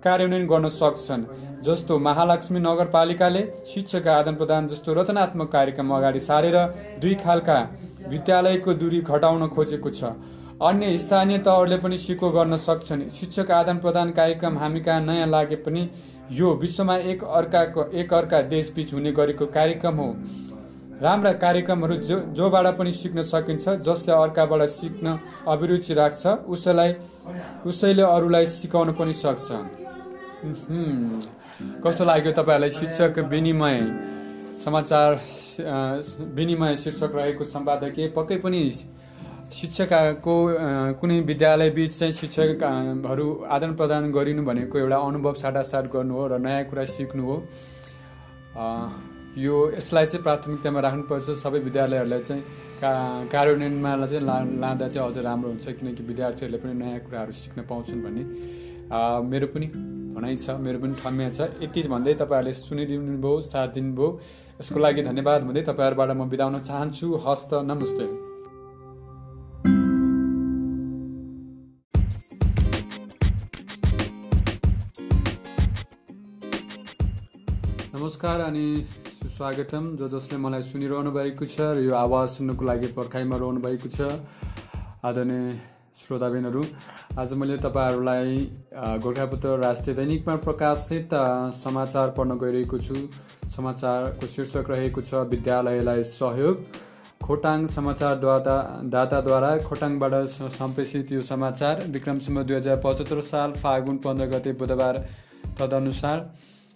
कार्यान्वयन 0.04 0.46
गर्न 0.46 0.68
सक्छन्। 0.70 1.24
जस्तो 1.62 1.98
महालक्ष्मी 1.98 2.60
नगरपालिकाले 2.60 3.42
शिक्षक 3.66 4.06
आदान 4.08 4.36
प्रदान 4.36 4.66
जस्तो 4.68 4.94
रचनात्मक 4.94 5.48
कार्यक्रम 5.52 5.94
अगाडि 5.94 6.20
सारेर 6.20 6.56
दुई 7.02 7.14
खालका 7.14 7.58
विद्यालयको 8.08 8.74
दूरी 8.74 9.00
घटाउन 9.02 9.46
खोजेको 9.48 9.90
छ। 9.90 10.14
अन्य 10.62 10.98
स्थानीय 10.98 11.38
तहहरूले 11.38 11.76
पनि 11.76 11.96
सिको 11.98 12.30
गर्न 12.30 12.56
सक्छन्। 12.56 13.08
शिक्षक 13.10 13.50
आदान 13.50 13.78
प्रदान 13.78 14.10
कार्यक्रम 14.12 14.58
हामी 14.58 14.80
कहाँ 14.80 15.00
नयाँ 15.02 15.26
लागे 15.26 15.56
पनि 15.58 15.88
यो 16.32 16.52
विश्वमा 16.56 16.96
एक 17.12 17.24
अर्काको 17.26 17.84
एक 17.92 18.12
अर्का 18.14 18.40
देशबीच 18.48 18.92
हुने 18.94 19.12
गरेको 19.12 19.46
कार्यक्रम 19.48 19.96
हो। 19.96 20.08
राम्रा 21.02 21.32
कार्यक्रमहरू 21.42 21.96
जो 21.98 22.18
जोबाट 22.30 22.66
पनि 22.78 22.92
सिक्न 22.92 23.22
सकिन्छ 23.24 23.68
जसले 23.82 24.12
अर्काबाट 24.14 24.62
सिक्न 24.70 25.18
अभिरुचि 25.48 25.94
राख्छ 25.94 26.26
उसैलाई 26.48 26.94
उसैले 27.66 28.02
अरूलाई 28.04 28.46
सिकाउन 28.48 28.92
पनि 28.94 29.12
सक्छ। 29.14 29.48
कस्तो 31.82 32.04
लाग्यो 32.04 32.32
तपाईँहरूलाई 32.32 32.70
शिक्षक 32.70 33.18
विनिमय? 33.30 33.78
समाचार 34.64 35.20
विनिमय 36.34 36.76
शीर्षक 36.76 37.12
रहेको 37.14 37.44
सम्पादकीय 37.50 38.08
पक्कै 38.16 38.36
पनि 38.38 38.60
शिक्षकको 39.52 40.34
कुनै 41.00 41.20
विद्यालय 41.28 41.70
बिच 41.70 41.98
चाहिँ 41.98 42.12
शिक्षकहरू 42.12 43.26
आदान 43.54 43.74
प्रदान 43.76 44.10
गरिनु 44.12 44.42
भनेको 44.44 44.78
एउटा 44.78 44.98
अनुभव 45.08 45.34
साटासाट 45.42 45.84
गर्नु 45.92 46.14
हो 46.14 46.26
र 46.26 46.38
नयाँ 46.40 46.64
कुरा 46.70 46.84
सिक्नु 46.88 47.22
हो। 47.22 47.36
यो 49.36 49.54
यसलाई 49.76 50.06
चाहिँ 50.06 50.22
प्राथमिकतामा 50.22 50.80
राख्नुपर्छ। 50.80 51.26
सबै 51.44 51.58
विद्यालयहरूलाई 51.68 52.20
चाहिँ 52.20 52.42
का 52.80 52.90
कार्यान्वयनमा 53.32 53.92
चाहिँ 54.06 54.24
ला 54.24 54.36
लाँदा 54.62 54.88
चाहिँ 54.88 55.08
अझ 55.08 55.18
राम्रो 55.28 55.48
हुन्छ 55.50 55.66
किनकि 55.78 56.02
विद्यार्थीहरूले 56.10 56.58
पनि 56.62 56.74
नयाँ 56.82 57.00
कुराहरू 57.06 57.32
सिक्न 57.32 57.62
पाउँछन् 57.68 58.02
भन्ने 58.04 58.24
मेरो 59.30 59.46
पनि 59.52 59.66
भनाइ 60.16 60.36
छ 60.36 60.56
मेरो 60.64 60.78
पनि 60.80 60.94
ठम्या 61.00 61.28
छ। 61.36 61.40
यति 61.60 61.80
भन्दै 61.92 62.14
तपाईँहरूले 62.24 62.52
सुनिदिनु 62.56 63.20
भयो 63.20 63.40
साथ 63.52 63.68
दिनुभयो। 63.76 64.08
यसको 64.60 64.78
लागि 64.80 65.02
धन्यवाद 65.08 65.40
भन्दै 65.48 65.62
तपाईँहरूबाट 65.70 66.10
म 66.16 66.28
बिदाउन 66.28 66.60
चाहन्छु। 66.68 67.06
हस्त 67.26 67.50
नमस्ते। 67.68 68.31
नमस्कार 78.22 78.40
अनि 78.40 78.86
सुस्वागतम। 79.18 79.86
जो 79.98 80.08
जसले 80.08 80.38
मलाई 80.38 80.62
सुनिरहनु 80.62 81.10
भएको 81.10 81.44
छ 81.44 81.74
र 81.74 81.82
यो 81.82 81.94
आवाज 81.98 82.28
सुन्नुको 82.30 82.64
लागि 82.64 82.86
पर्खाइमा 82.94 83.36
रहनु 83.36 83.60
भएको 83.60 83.88
छ। 83.90 84.14
आदरणीय 85.02 85.58
श्रोताबिनहरू 85.98 86.62
आज 87.18 87.32
मैले 87.34 87.56
तपाईँहरूलाई 87.58 88.38
गोर्खापत्र 89.02 89.58
राष्ट्रिय 89.58 89.96
दैनिकमा 89.96 90.36
प्रकाशित 90.38 91.10
समाचार 91.58 92.14
पढ्न 92.14 92.38
गइरहेको 92.38 92.78
छु। 92.78 92.94
समाचारको 93.50 94.26
शीर्षक 94.28 94.70
रहेको 94.70 95.02
छ 95.02 95.26
विद्यालयलाई 95.26 96.02
सहयोग। 96.06 96.62
खोटाङ 97.26 97.66
समाचारद्वारा 97.74 98.56
दाताद्वारा 98.86 99.50
खोटाङबाट 99.66 100.14
सम्प्रेषित 100.60 101.12
यो 101.12 101.22
समाचार। 101.26 101.84
विक्रमसम्म 101.90 102.46
दुई 102.46 102.56
हजार 102.56 102.80
पचहत्तर 102.86 103.26
साल 103.32 103.58
फागुन 103.58 103.98
पन्ध्र 104.06 104.30
गते 104.30 104.52
बुधबार 104.62 105.04
तदनुसार 105.58 106.18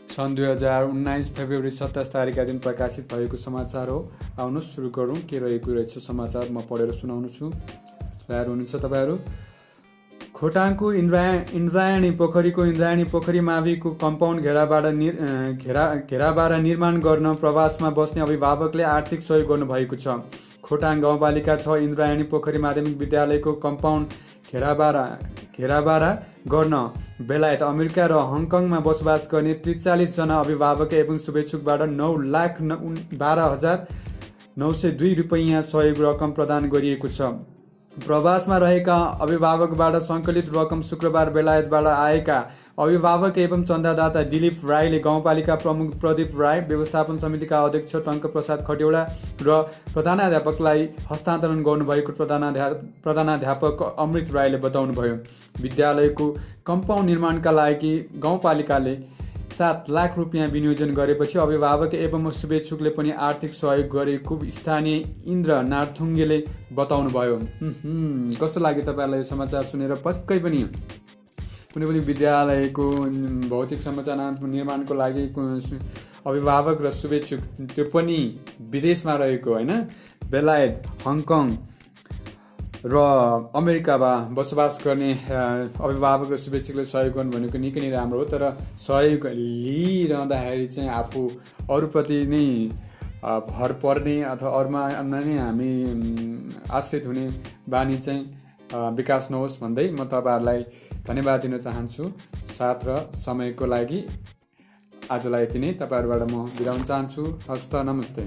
सन् 0.06 0.34
दुई 0.36 0.46
हजार 0.46 0.84
उन्नाइस 0.86 1.28
फेब्रुअरी 1.36 1.70
सत्ताइस 1.70 2.08
तारिकका 2.12 2.44
दिन 2.44 2.58
प्रकाशित 2.58 3.14
भएको 3.14 3.36
समाचार 3.36 3.88
हो। 3.88 3.98
आउनुहोस् 4.38 4.70
सुरु 4.74 4.88
गरौँ। 4.90 5.16
के 5.30 5.38
रहेको 5.38 5.72
रहेछ 5.72 5.98
समाचार 6.00 6.48
म 6.52 6.60
पढेर 6.70 6.92
सुनाउनु 6.94 7.28
छु। 7.28 7.50
तयार 8.28 8.46
हुनुहुन्छ 8.46 8.74
तपाईँहरू? 8.76 9.16
खोटाङको 10.34 10.92
इन्द्रा 10.92 11.22
इन्द्रायणी 11.52 12.10
पोखरीको 12.16 12.64
इन्द्रायणी 12.66 13.04
पोखरी 13.12 13.40
माविको 13.40 13.90
कम्पाउन्ड 14.02 14.40
घेराबाट 14.42 14.84
नि 14.92 15.08
घेरा 15.56 15.84
घेराबाट 16.04 16.52
निर्माण 16.60 17.00
गर्न 17.00 17.34
प्रवासमा 17.34 17.90
बस्ने 17.90 18.20
अभिभावकले 18.22 18.82
आर्थिक 18.84 19.22
सहयोग 19.22 19.48
गर्नुभएको 19.48 19.96
छ। 19.96 20.20
खोटाङ 20.62 21.00
गाउँपालिका 21.00 21.56
छ 21.56 21.76
इन्द्रायणी 21.80 22.22
पोखरी 22.28 22.58
माध्यमिक 22.58 22.96
विद्यालयको 22.98 23.52
कम्पाउन्ड 23.64 24.06
घेराबारा 24.48 25.04
घेराबारा 25.58 26.10
गर्न। 26.48 26.74
बेलायत 27.28 27.62
अमेरिका 27.64 28.04
र 28.06 28.14
हङकङमा 28.30 28.78
बसोबास 28.86 29.28
गर्ने 29.32 29.54
त्रिचालिसजना 29.64 30.34
अभिभावक 30.40 30.92
एवं 30.94 31.18
शुभेच्छुकबाट 31.24 31.80
नौ 31.92 32.10
लाख 32.34 32.60
बाह्र 32.62 33.40
हजार 33.46 33.86
नौ 34.58 34.72
सय 34.74 34.90
दुई 35.00 35.12
रुपियाँ 35.16 35.62
सहयोग 35.64 35.98
रकम 36.04 36.30
प्रदान 36.32 36.68
गरिएको 36.70 37.08
छ। 37.10 37.34
प्रवासमा 37.96 38.56
रहेका 38.58 38.96
अभिभावकबाट 39.22 39.94
सङ्कलित 40.04 40.48
रकम 40.54 40.80
शुक्रबार 40.84 41.30
बेलायतबाट 41.32 41.86
आएका 41.88 42.38
अभिभावक 42.78 43.38
एवं 43.38 43.62
चन्दादाता 43.64 44.22
दिलीप 44.22 44.60
राईले 44.68 44.98
गाउँपालिका 45.00 45.54
प्रमुख 45.56 45.94
प्रदीप 46.00 46.32
राई 46.40 46.60
व्यवस्थापन 46.68 47.18
समितिका 47.18 47.60
अध्यक्ष 47.64 47.94
टङ्क 48.06 48.26
प्रसाद 48.32 48.64
खटेौडा 48.66 49.02
र 49.42 49.60
प्रधानाध्यापकलाई 49.94 50.82
हस्तान्तरण 51.10 51.62
गर्नुभएको 51.64 52.12
प्रधानाध्या 52.12 52.68
प्रधानाध्यापक 53.04 53.82
अमृत 53.98 54.32
राईले 54.34 54.58
बताउनुभयो। 54.64 55.14
विद्यालयको 55.62 56.26
कम्पाउन्ड 56.66 57.06
निर्माणका 57.06 57.50
लागि 57.50 57.94
गाउँपालिकाले 58.22 58.94
सात 59.56 59.90
लाख 59.90 60.18
रुपियाँ 60.18 60.48
विनियोजन 60.48 60.92
गरेपछि 60.94 61.38
अभिभावक 61.38 61.94
एवं 61.96 62.30
शुभेच्छुकले 62.40 62.90
पनि 62.92 63.10
आर्थिक 63.22 63.54
सहयोग 63.54 63.88
गरेको 63.96 64.40
स्थानीय 64.52 65.02
इन्द्र 65.26 65.62
नार्थुङ्गेले 65.64 66.38
बताउनुभयो। 66.74 67.40
कस्तो 68.36 68.60
लाग्यो 68.60 68.84
तपाईँहरूलाई 68.84 69.18
यो 69.18 69.30
समाचार 69.32 69.62
सुनेर 69.64 69.94
पक्कै 70.04 70.38
पनि 70.38 70.64
कुनै 71.76 71.86
पनि 71.86 72.00
विद्यालयको 72.00 72.84
भौतिक 73.48 73.80
संरचना 73.82 74.26
निर्माणको 74.48 74.94
लागि 74.96 75.24
अभिभावक 76.24 76.78
र 76.80 76.90
शुभेच्छुक 76.90 77.40
त्यो 77.74 77.84
पनि 77.92 78.16
विदेशमा 78.72 79.14
रहेको 79.14 79.50
होइन? 79.52 79.72
बेलायत 80.30 80.86
हङकङ 81.04 81.50
र 82.86 83.02
अमेरिकामा 83.54 84.12
बसोबास 84.32 84.80
गर्ने 84.84 85.12
अभिभावक 85.76 86.32
र 86.32 86.36
शुभेच्छकले 86.36 86.84
सहयोग 86.84 87.14
गर्नु 87.14 87.36
भनेको 87.36 87.58
निकै 87.58 87.80
नै 87.80 87.90
राम्रो 87.90 88.18
हो 88.18 88.24
तर 88.24 88.44
सहयोग 88.78 89.26
लिइरहँदाखेरि 89.36 90.66
चाहिँ 90.66 90.90
आफू 90.94 91.28
अरूप्रति 91.70 92.20
नै 92.32 92.46
भर 93.52 93.72
पर्ने 93.84 94.16
अथवा 94.22 94.50
अरूमा 94.58 94.88
नै 95.04 95.36
हामी 95.36 95.70
आश्रित 96.72 97.06
हुने 97.06 97.28
बानी 97.68 97.98
चाहिँ 97.98 98.35
विकास 98.72 99.28
नहोस् 99.30 99.60
भन्दै 99.60 99.86
म 99.90 100.04
तपाईँहरूलाई 100.04 100.60
धन्यवाद 101.06 101.40
दिन 101.40 101.58
चाहन्छु। 101.58 102.04
साथ 102.50 102.80
र 102.86 102.90
समयको 103.14 103.66
लागि 103.66 104.00
आजलाई 105.10 105.42
यति 105.42 105.58
नै। 105.58 105.70
तपाईँहरूबाट 105.80 106.22
म 106.30 106.34
बिराउन 106.58 106.82
चाहन्छु। 106.82 107.22
हस्त 107.50 107.74
नमस्ते। 107.86 108.24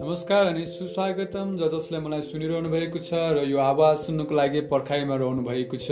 नमस्कार 0.00 0.46
अनि 0.46 0.64
सुस्वागतम। 0.66 1.48
ज 1.56 1.70
जसले 1.74 1.98
मलाई 2.00 2.22
सुनिरहनु 2.22 2.68
भएको 2.70 2.98
छ 2.98 3.10
र 3.34 3.42
यो 3.50 3.58
आवाज 3.58 3.96
सुन्नुको 3.98 4.34
लागि 4.34 4.60
पर्खाइमा 4.70 5.14
रहनु 5.16 5.42
भएको 5.42 5.76
छ। 5.76 5.90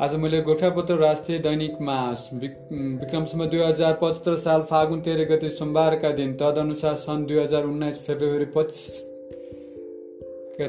आज 0.00 0.14
मैले 0.14 0.40
गोर्खापत्र 0.42 0.94
राष्ट्रिय 0.94 1.38
दैनिकमा 1.38 1.96
विक्रमसम्म 2.34 3.44
दुई 3.44 3.60
हजार 3.60 3.92
पचहत्तर 4.02 4.36
साल 4.36 4.62
फागुन 4.62 5.00
तेह्र 5.00 5.24
गते 5.24 5.48
सोमबारका 5.48 6.10
दिन 6.12 6.32
तदनुसार 6.34 6.94
सन् 6.94 7.26
दुई 7.26 7.38
हजार 7.38 7.64
उन्नाइस 7.64 7.98
फेब्रुअरी 7.98 8.44
पच्चिस 8.56 8.90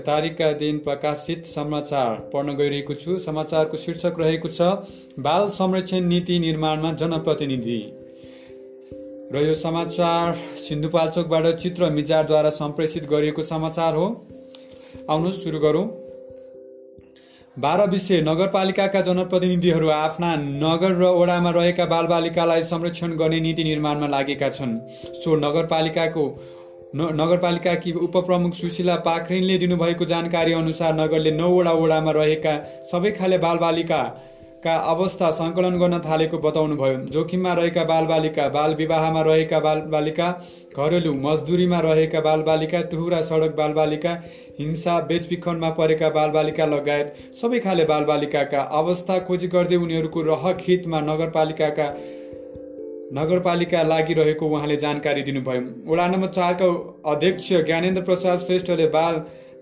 तारिकका 0.06 0.52
दिन 0.54 0.78
प्रकाशित 0.80 1.46
समाचार 1.46 2.16
पढ्न 2.34 2.56
गइरहेको 2.56 2.94
छु। 2.94 3.18
समाचारको 3.20 3.78
शीर्षक 3.78 4.16
रहेको 4.20 4.50
छ 4.50 4.62
बाल 5.20 5.50
संरक्षण 5.58 6.06
नीति 6.06 6.40
निर्माणमा 6.40 6.94
जनप्रतिनिधि। 6.94 7.82
र 9.34 9.46
यो 9.48 9.54
समाचार 9.58 10.34
सिन्धुपाल्चोकबाट 10.60 11.54
चित्र 11.58 11.90
मिजारद्वारा 11.92 12.50
सम्प्रेषित 12.62 13.10
गरिएको 13.10 13.44
समाचार 13.44 13.94
हो। 13.96 14.08
आउनुहोस् 15.10 15.44
सुरु 15.44 15.60
गरौँ। 15.60 15.88
बाह्र 17.58 17.84
विषय 17.90 18.20
नगरपालिकाका 18.22 19.02
जनप्रतिनिधिहरू 19.02 19.90
आफ्ना 19.90 20.34
नगर 20.38 20.92
र 20.94 21.08
ओडामा 21.10 21.52
रहेका 21.52 21.86
बालबालिकालाई 21.86 22.62
संरक्षण 22.62 23.12
गर्ने 23.16 23.40
नीति 23.40 23.64
निर्माणमा 23.64 24.08
लागेका 24.08 24.50
छन्। 24.50 24.74
सो 25.16 25.36
नगरपालिकाको 25.36 26.26
नगरपालिकाकी 26.96 27.92
उपप्रमुख 28.02 28.54
सुशीला 28.54 28.96
पाखरिनले 29.08 29.58
दिनुभएको 29.58 30.06
जानकारी 30.06 30.54
अनुसार 30.54 30.94
नगरले 30.96 31.32
नौवटा 31.32 31.72
ओडामा 31.74 32.12
रहेका 32.12 32.54
सबै 32.92 33.12
खाले 33.12 33.38
बालबालिका 33.40 34.02
का 34.66 34.76
अवस्था 34.88 35.30
सङ्कलन 35.32 35.76
गर्न 35.80 36.00
थालेको 36.02 36.38
बताउनुभयो। 36.40 36.98
जोखिममा 37.14 37.54
रहेका 37.54 37.84
बालबालिका 37.86 38.48
बाल 38.50 38.74
विवाहमा 38.76 39.22
रहेका 39.22 39.60
बालबालिका 39.60 40.30
घरेलु 40.78 41.14
मजदुरीमा 41.20 41.80
रहेका 41.82 42.20
बालबालिका 42.22 42.82
टुहुरा 42.92 43.22
सडक 43.28 43.56
बालबालिका 43.56 44.14
हिंसा 44.60 45.00
बेचबिखनमा 45.08 45.70
परेका 45.78 46.10
बालबालिका 46.18 46.66
लगायत 46.66 47.08
सबै 47.42 47.60
खाले 47.60 47.86
बालबालिकाका 47.86 48.62
अवस्था 48.80 49.20
खोजी 49.28 49.48
गर्दै 49.56 49.78
उनीहरूको 49.78 50.22
रहखितमा 50.24 51.02
नगरपालिकाका 51.04 51.88
नगरपालिका 53.14 53.82
लागिरहेको 53.84 54.46
उहाँले 54.48 54.76
जानकारी 54.78 55.22
दिनुभयो। 55.22 55.62
वडा 55.88 56.06
नम्बर 56.08 56.30
चारका 56.38 56.70
अध्यक्ष 57.12 57.48
ज्ञानेन्द्र 57.66 58.02
प्रसाद 58.02 58.40
श्रेष्ठले 58.40 58.88
बाल 58.96 59.16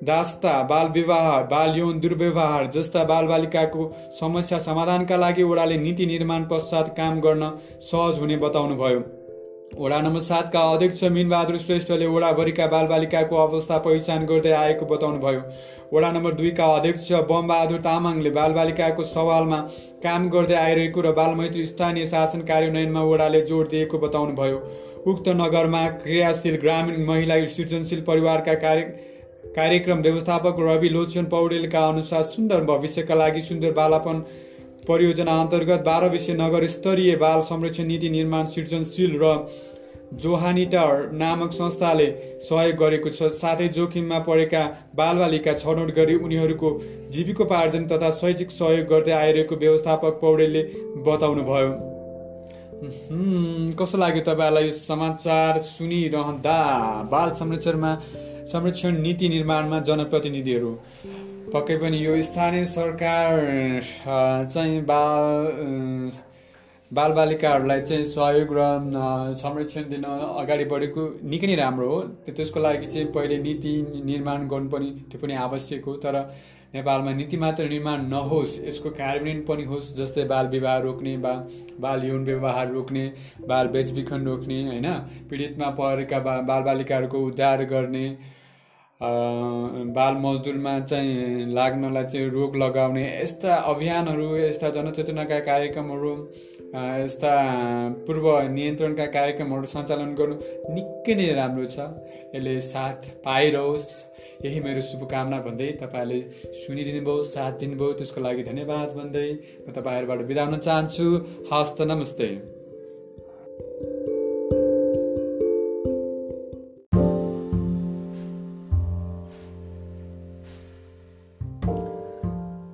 दास्ता 0.04 0.52
बाल 0.64 0.88
विवाह 0.94 1.26
बाल 1.50 1.78
यौन 1.78 2.00
दुर्व्यवहार 2.00 2.66
जस्ता 2.68 3.04
बालबालिकाको 3.04 3.84
समस्या 4.20 4.58
समाधानका 4.60 5.18
लागि 5.18 5.44
वडाले 5.44 5.78
नीति 5.78 6.06
निर्माण 6.06 6.46
पश्चात 6.46 6.90
काम 6.98 7.20
गर्न 7.22 7.50
सहज 7.82 8.20
हुने 8.20 8.38
बताउनुभयो। 8.38 9.04
वडा 9.80 10.00
नम्बर 10.02 10.22
सातका 10.22 10.62
अध्यक्ष 10.72 11.04
मिनबहादुर 11.12 11.58
श्रेष्ठले 11.60 12.08
वडाभरिका 12.08 12.68
बालबालिकाको 12.68 13.36
अवस्था 13.38 13.78
पहिचान 13.86 14.26
गर्दै 14.26 14.52
आएको 14.54 14.86
बताउनुभयो। 14.86 15.42
वडा 15.94 16.12
नम्बर 16.12 16.34
दुईका 16.34 16.66
अध्यक्ष 16.74 17.12
बमबहादुर 17.32 17.80
तामाङले 17.82 18.30
बालबालिकाको 18.32 19.04
सवालमा 19.06 19.62
काम 20.04 20.30
गर्दै 20.30 20.56
आइरहेको 20.58 21.02
र 21.02 21.12
बालमैत्री 21.14 21.66
स्थानीय 21.66 22.06
शासन 22.08 22.42
कार्यान्वयनमा 22.52 23.04
वडाले 23.04 23.42
जोड 23.46 23.70
दिएको 23.70 24.04
बताउनुभयो। 24.06 24.60
उक्त 25.08 25.30
नगरमा 25.38 25.88
क्रियाशील 26.04 26.60
ग्रामीण 26.60 27.04
महिला 27.06 27.44
सृजनशील 27.48 28.02
परिवारका 28.04 28.54
कार्य 28.60 29.12
कार्यक्रम 29.56 30.02
व्यवस्थापक 30.02 30.56
रवि 30.60 30.90
लोचन 30.90 31.26
पौडेलका 31.32 31.82
अनुसार 31.88 32.24
सुन्दर 32.26 32.64
भविष्यका 32.66 33.16
लागि 33.16 33.42
सुन्दर 33.42 33.72
बालापन 33.72 34.20
परियोजना 34.88 35.34
अन्तर्गत 35.42 35.84
बाह्र 35.86 36.08
विषय 36.10 36.34
नगर 36.34 36.66
स्तरीय 36.70 37.16
बाल 37.18 37.42
संरक्षण 37.44 37.86
नीति 37.88 38.10
निर्माण 38.10 38.46
सृजनशील 38.46 39.20
र 39.22 39.36
जोहानिटर 40.14 41.12
नामक 41.14 41.52
संस्थाले 41.52 42.08
सहयोग 42.42 42.76
गरेको 42.78 43.10
छ। 43.10 43.30
साथै 43.34 43.68
जोखिममा 43.78 44.20
परेका 44.26 44.64
बालबालिका 44.96 45.54
छनौट 45.54 45.94
गरी 45.96 46.16
उनीहरूको 46.18 46.70
जीविकोपार्जन 47.12 47.86
तथा 47.88 48.10
शैक्षिक 48.20 48.52
सहयोग 48.52 48.86
गर्दै 48.88 49.12
आइरहेको 49.14 49.56
व्यवस्थापक 49.56 50.20
पौडेलले 50.22 50.62
बताउनुभयो। 51.08 51.72
कस्तो 53.80 53.98
लाग्यो 53.98 54.24
तपाईँहरूलाई 54.24 54.66
यो 54.66 54.72
समाचार 54.74 55.58
सुनिरहँदा? 55.64 56.60
बाल 57.12 57.30
संरक्षणमा 57.42 57.92
संरक्षण 58.52 59.02
नीति 59.02 59.30
निर्माणमा 59.30 59.80
जनप्रतिनिधिहरू। 59.88 60.72
पक्कै 61.54 61.76
पनि 61.78 61.98
यो 62.06 62.22
स्थानीय 62.24 62.66
सरकार 62.68 63.30
चाहिँ 64.46 64.82
बाल 64.86 66.12
बालबालिकाहरूलाई 66.92 67.82
चाहिँ 67.82 68.04
सहयोग 68.06 68.50
र 68.54 68.62
संरक्षण 69.36 69.84
दिन 69.90 70.04
अगाडि 70.04 70.66
बढेको 70.66 71.02
निकै 71.26 71.48
नै 71.48 71.56
राम्रो 71.56 71.88
हो। 71.90 72.02
त्यसको 72.30 72.60
लागि 72.60 72.86
चाहिँ 72.86 73.08
पहिले 73.14 73.38
नीति 73.38 73.74
निर्माण 74.06 74.48
गर्नु 74.48 74.70
पनि 74.70 74.90
त्यो 75.10 75.18
पनि 75.22 75.34
आवश्यक 75.46 75.86
हो। 75.86 75.94
तर 76.04 76.16
नेपालमा 76.74 77.12
नीति 77.14 77.38
मात्र 77.38 77.64
निर्माण 77.70 78.06
नहोस् 78.10 78.54
यसको 78.66 78.90
कार्यान्वयन 78.92 79.42
पनि 79.46 79.64
होस् 79.64 79.96
जस्तै 79.98 80.24
बाल 80.26 80.48
विवाह 80.50 80.78
रोक्ने 80.86 81.16
बा 81.18 81.34
बाल 81.80 82.06
यौन 82.06 82.24
व्यवहार 82.26 82.72
रोक्ने 82.72 83.04
बाल 83.48 83.68
बेचबिखन 83.70 84.26
रोक्ने 84.26 84.62
होइन? 84.68 84.88
पीडितमा 85.30 85.70
परेका 85.80 86.20
बा 86.20 86.38
बालबालिकाहरूको 86.44 87.20
उद्धार 87.26 87.64
गर्ने 87.66 88.08
बाल 89.02 90.16
मजदुरमा 90.16 90.74
चाहिँ 90.80 91.46
लाग्नलाई 91.54 92.04
चाहिँ 92.04 92.30
रोक 92.30 92.56
लगाउने 92.56 93.04
यस्ता 93.04 93.56
अभियानहरू 93.72 94.28
यस्ता 94.38 94.70
जनचेतनाका 94.70 95.40
कार्यक्रमहरू 95.50 96.14
यस्ता 96.76 97.34
पूर्व 98.08 98.26
नियन्त्रणका 98.50 99.06
कार्यक्रमहरू 99.18 99.66
सञ्चालन 99.74 100.16
गर्नु 100.16 100.36
निकै 100.74 101.16
नै 101.16 101.28
राम्रो 101.34 101.66
छ। 101.68 101.78
यसले 102.36 102.60
साथ 102.70 103.10
पाइरहोस्। 103.26 103.92
यही 104.44 104.60
मेरो 104.60 104.82
शुभकामना 104.82 105.38
भन्दै 105.44 105.68
तपाईँहरूले 105.82 106.54
सुनिदिनु 106.62 107.02
भयो 107.04 107.22
साथ 107.28 107.54
दिनुभयो 107.60 107.92
त्यसको 108.00 108.24
लागि 108.24 108.44
धन्यवाद 108.44 108.90
भन्दै 108.96 109.30
म 109.64 109.72
तपाईँहरूबाट 109.72 110.24
बिदा 110.32 110.44
हुन 110.44 110.58
चाहन्छु। 110.66 111.06
हस्त 111.52 111.80
नमस्ते। 111.92 112.28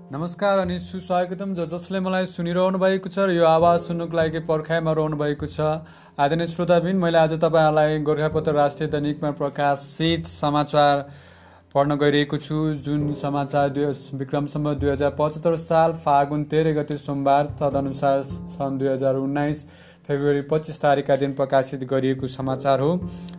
नमस्कार 0.10 0.60
अनि 0.60 0.79
सुस्वागतम। 0.79 1.53
ज 1.53 1.69
जसले 1.69 1.99
मलाई 2.01 2.25
सुनिरहनु 2.34 2.77
भएको 2.79 3.10
छ 3.10 3.29
र 3.29 3.38
यो 3.38 3.45
आवाज 3.45 3.79
सुन्नुको 3.86 4.17
लागि 4.17 4.45
पर्खाइमा 4.49 4.97
रहनु 4.97 5.23
भएको 5.23 5.53
छ 5.53 5.69
आदरणीय 6.17 6.53
श्रोताबिन 6.58 6.95
मैले 6.97 7.17
आज 7.17 7.39
तपाईँहरूलाई 7.39 8.05
गोर्खापत्र 8.10 8.51
राष्ट्रिय 8.58 8.89
दैनिकमा 8.89 9.38
प्रकाशित 9.38 10.38
समाचार 10.41 11.28
पढ्न 11.75 11.95
गइरहेको 11.97 12.38
छु। 12.39 12.55
जुन 12.82 13.12
समाचार 13.13 13.69
दुई 13.69 13.86
विक्रमसम्म 14.17 14.73
दुई 14.75 14.89
हजार 14.89 15.10
पचहत्तर 15.17 15.55
साल 15.60 15.91
फागुन 16.01 16.43
तेह्र 16.51 16.71
गते 16.73 16.95
सोमबार 16.99 17.49
तदनुसार 17.60 18.21
सन् 18.23 18.77
दुई 18.77 18.88
हजार 18.88 19.15
उन्नाइस 19.17 19.63
फेब्रुअरी 20.08 20.41
पच्चिस 20.49 20.79
तारिकका 20.82 21.15
दिन 21.15 21.34
प्रकाशित 21.36 21.84
गरिएको 21.91 22.27
समाचार 22.29 22.79
हो। 22.79 22.91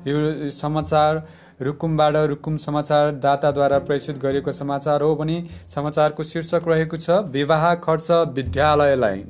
यो 0.06 0.50
समाचार 0.54 1.22
रुकुमबाट 1.60 2.16
रुकुम 2.28 2.56
समाचार 2.58 3.10
दाताद्वारा 3.24 3.78
प्रेषित 3.88 4.20
गरिएको 4.22 4.52
समाचार 4.54 5.02
हो 5.02 5.14
भने 5.16 5.38
समाचारको 5.74 6.24
शीर्षक 6.24 6.68
रहेको 6.68 6.96
छ 6.98 7.16
विवाह 7.32 7.74
खर्च 7.86 8.10
विद्यालयलाई 8.36 9.24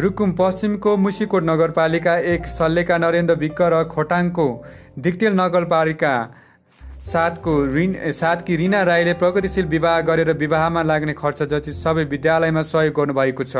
रुकुम 0.00 0.32
पश्चिमको 0.40 0.96
मुसिकोट 0.98 1.42
नगरपालिका 1.44 2.18
एक 2.34 2.46
सल्लेका 2.48 2.98
नरेन्द्र 2.98 3.34
विक्क 3.38 3.62
र 3.74 3.80
खोटाङको 3.94 4.46
दिक्टेल 4.98 5.40
नगरपालिका 5.40 6.12
सातको 7.02 7.52
ऋण 7.66 7.94
सातकी 8.12 8.56
रिना 8.56 8.82
राईले 8.82 9.12
प्रगतिशील 9.14 9.66
विवाह 9.66 10.00
गरेर 10.00 10.32
विवाहमा 10.36 10.82
लाग्ने 10.82 11.12
खर्च 11.12 11.42
जति 11.42 11.72
सबै 11.72 12.04
विद्यालयमा 12.06 12.62
सहयोग 12.64 12.94
गर्नुभएको 12.94 13.44
छ। 13.44 13.56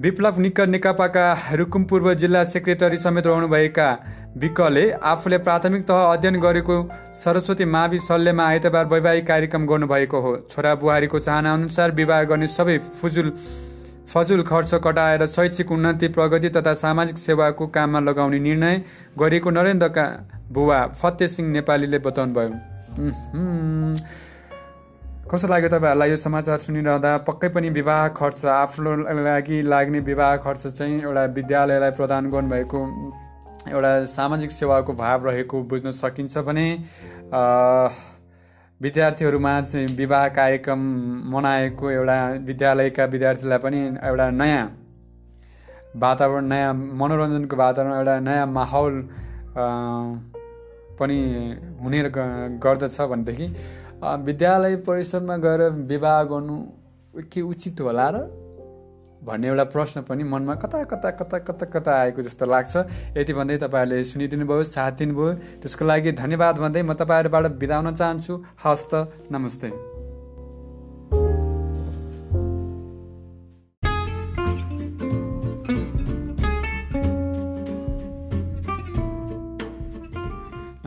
विप्लव 0.00 0.40
निकट 0.40 0.68
नेकपाका 0.68 1.26
रुकुम 1.52 1.84
पूर्व 1.84 2.12
जिल्ला 2.14 2.42
सेक्रेटरी 2.44 2.96
समेत 2.96 3.26
रहनुभएका 3.26 3.88
विकले 4.36 4.90
आफूले 5.04 5.38
प्राथमिक 5.40 5.84
तह 5.86 6.00
अध्ययन 6.04 6.40
गरेको 6.40 6.78
सरस्वती 7.14 7.64
मावि 7.66 7.98
सल्लेमा 7.98 8.46
आइतबार 8.46 8.86
वैवाहिक 8.86 9.26
कार्यक्रम 9.26 9.66
गर्नुभएको 9.66 10.20
हो। 10.20 10.36
छोरा 10.50 10.74
बुहारीको 10.74 11.18
चाहना 11.18 11.52
अनुसार 11.54 11.90
विवाह 11.92 12.22
गर्ने 12.24 12.46
सबै 12.48 12.78
फुजुल 12.78 13.32
फजुल 14.08 14.42
खर्च 14.42 14.74
कटाएर 14.84 15.26
शैक्षिक 15.26 15.70
उन्नति 15.72 16.08
प्रगति 16.08 16.48
तथा 16.48 16.74
सामाजिक 16.74 17.18
सेवाको 17.18 17.66
काममा 17.66 18.00
लगाउने 18.00 18.38
निर्णय 18.38 18.82
गरेको 19.18 19.50
नरेन्द्रका 19.50 20.04
बुवा 20.52 20.86
फतेह 21.00 21.28
सिंह 21.28 21.48
नेपालीले 21.50 21.98
बताउनुभयो 21.98 22.50
कस्तो 25.30 25.48
लाग्यो 25.48 25.68
तपाईँहरूलाई 25.68 26.10
यो 26.10 26.16
समाचार 26.16 26.58
सुनिरहँदा? 26.58 27.16
पक्कै 27.26 27.48
पनि 27.48 27.68
विवाह 27.70 28.08
खर्च 28.12 28.44
आफ्नो 28.44 28.96
लागि 29.24 29.62
लाग्ने 29.62 30.00
विवाह 30.00 30.36
खर्च 30.36 30.66
चाहिँ 30.66 31.00
एउटा 31.02 31.24
विद्यालयलाई 31.38 31.90
प्रदान 31.90 32.30
गर्नुभएको 32.30 32.80
एउटा 33.72 33.92
सामाजिक 34.04 34.50
सेवाको 34.50 34.92
भाव 34.92 35.26
रहेको 35.26 35.62
बुझ्न 35.64 35.90
सकिन्छ 35.90 36.38
भने 36.38 36.66
विद्यार्थीहरूमा 38.80 39.60
चाहिँ 39.60 39.86
विवाह 39.96 40.28
कार्यक्रम 40.28 40.80
मनाएको 41.34 41.90
एउटा 41.90 42.18
विद्यालयका 42.44 43.04
विद्यार्थीलाई 43.04 43.58
पनि 43.58 43.80
एउटा 44.04 44.30
नयाँ 44.30 44.64
वातावरण 45.96 46.44
नयाँ 46.44 46.74
मनोरञ्जनको 46.74 47.56
वातावरण 47.56 47.92
एउटा 47.96 48.18
नयाँ 48.20 48.46
माहौल 48.46 48.94
पनि 49.56 51.18
हुने 51.82 52.02
गर्दछ 52.64 53.00
भनेदेखि 53.00 53.46
विद्यालय 54.24 54.76
परिसरमा 54.86 55.36
गएर 55.36 55.62
विवाह 55.90 56.22
गर्नु 56.22 56.56
के 57.32 57.40
उचित 57.42 57.80
होला 57.80 58.08
र? 58.14 58.16
भन्ने 59.24 59.48
एउटा 59.48 59.64
प्रश्न 59.64 60.02
पनि 60.02 60.24
मनमा 60.24 60.54
कता 60.54 60.82
कता 60.84 61.10
कता 61.10 61.38
कता 61.38 61.66
कता 61.66 61.92
आएको 62.00 62.22
जस्तो 62.22 62.46
लाग्छ। 62.46 62.76
यति 63.16 63.32
भन्दै 63.32 63.56
तपाईँहरूले 63.56 64.04
सुनिदिनु 64.04 64.46
भयो 64.46 64.64
साथ 64.64 64.92
दिनुभयो 65.00 65.32
त्यसको 65.64 65.84
लागि 65.84 66.12
धन्यवाद 66.12 66.58
भन्दै 66.60 66.82
म 66.82 66.92
तपाईँहरूबाट 66.92 67.44
बिदा 67.56 67.76
हुन 67.76 67.94
चाहन्छु। 67.94 68.34
हस्त 68.64 68.92
नमस्ते। 69.32 69.68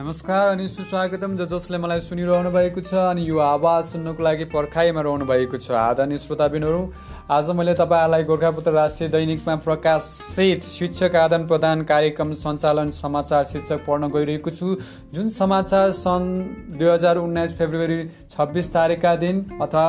नमस्कार 0.08 0.48
अनि 0.48 0.66
सुस्वागतम। 0.68 1.36
ज 1.36 1.44
जसले 1.48 1.78
मलाई 1.78 2.00
सुनिरहनु 2.00 2.50
भएको 2.50 2.80
छ 2.80 2.94
अनि 2.96 3.24
यो 3.28 3.38
आवाज 3.44 3.84
सुन्नुको 3.84 4.22
लागि 4.24 4.44
पर्खाइमा 4.48 5.00
रहनु 5.04 5.24
भएको 5.28 5.56
छ। 5.60 5.70
आदरणीय 5.76 6.18
श्रोताबिनहरू 6.18 6.80
आज 7.28 7.50
मैले 7.52 7.74
तपाईँहरूलाई 7.76 8.24
गोर्खापत्र 8.24 8.72
राष्ट्रिय 8.72 9.08
दैनिकमा 9.12 9.56
प्रकाशित 9.68 10.64
शिक्षक 10.64 11.16
आदान 11.22 11.46
प्रदान 11.46 11.82
कार्यक्रम 11.84 12.32
सञ्चालन 12.40 12.90
समाचार 12.96 13.44
शीर्षक 13.52 13.84
पढ्न 13.84 14.08
गइरहेको 14.08 14.50
छु। 14.50 14.76
जुन 15.12 15.28
समाचार 15.36 15.92
सन् 16.00 16.30
दुई 16.78 16.88
हजार 16.88 17.20
उन्नाइस 17.20 17.58
फेब्रुअरी 17.58 17.98
छब्बिस 18.32 18.72
तारिकका 18.72 19.14
दिन 19.20 19.44
अथवा 19.60 19.86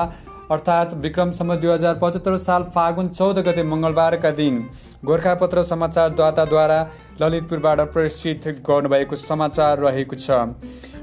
अर्थात् 0.51 0.93
विक्रमसम्म 0.99 1.55
दुई 1.55 1.71
हजार 1.71 1.99
पचहत्तर 2.01 2.37
साल 2.43 2.63
फागुन 2.75 3.07
चौध 3.15 3.39
गते 3.47 3.63
मङ्गलबारका 3.63 4.31
दिन 4.35 4.55
गोर्खापत्र 5.03 5.63
समाचारदाताद्वारा 5.63 6.79
ललितपुरबाट 7.21 7.79
प्रेषित 7.93 8.47
गर्नुभएको 8.67 9.15
समाचार 9.15 9.79
रहेको 9.79 10.15
छ। 10.15 10.29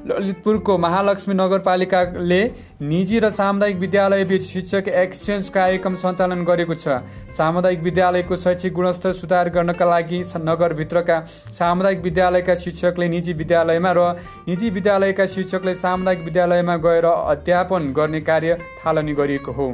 ललितपुरको 0.06 0.76
महालक्ष्मी 0.78 1.34
नगरपालिकाले 1.34 2.42
निजी 2.82 3.18
र 3.18 3.30
सामुदायिक 3.30 3.76
विद्यालय 3.76 4.24
बीच 4.24 4.42
शिक्षक 4.44 4.88
एक्सचेन्ज 4.88 5.48
कार्यक्रम 5.48 5.94
सञ्चालन 5.94 6.44
गरेको 6.44 6.74
छ। 6.74 7.02
सामुदायिक 7.36 7.82
विद्यालयको 7.82 8.36
शैक्षिक 8.36 8.72
गुणस्तर 8.72 9.12
सुधार 9.12 9.48
गर्नका 9.50 9.84
लागि 9.84 10.22
नगरभित्रका 10.38 11.20
सामुदायिक 11.58 12.00
विद्यालयका 12.02 12.54
शिक्षकले 12.54 13.08
निजी 13.08 13.32
विद्यालयमा 13.34 13.92
र 13.92 14.00
निजी 14.48 14.70
विद्यालयका 14.70 15.26
शिक्षकले 15.26 15.74
सामुदायिक 15.74 16.24
विद्यालयमा 16.24 16.76
गएर 16.86 17.04
अध्यापन 17.04 17.92
गर्ने 17.92 18.20
कार्य 18.20 18.58
थालनी 18.78 19.14
गरिएको 19.14 19.52
हो। 19.52 19.68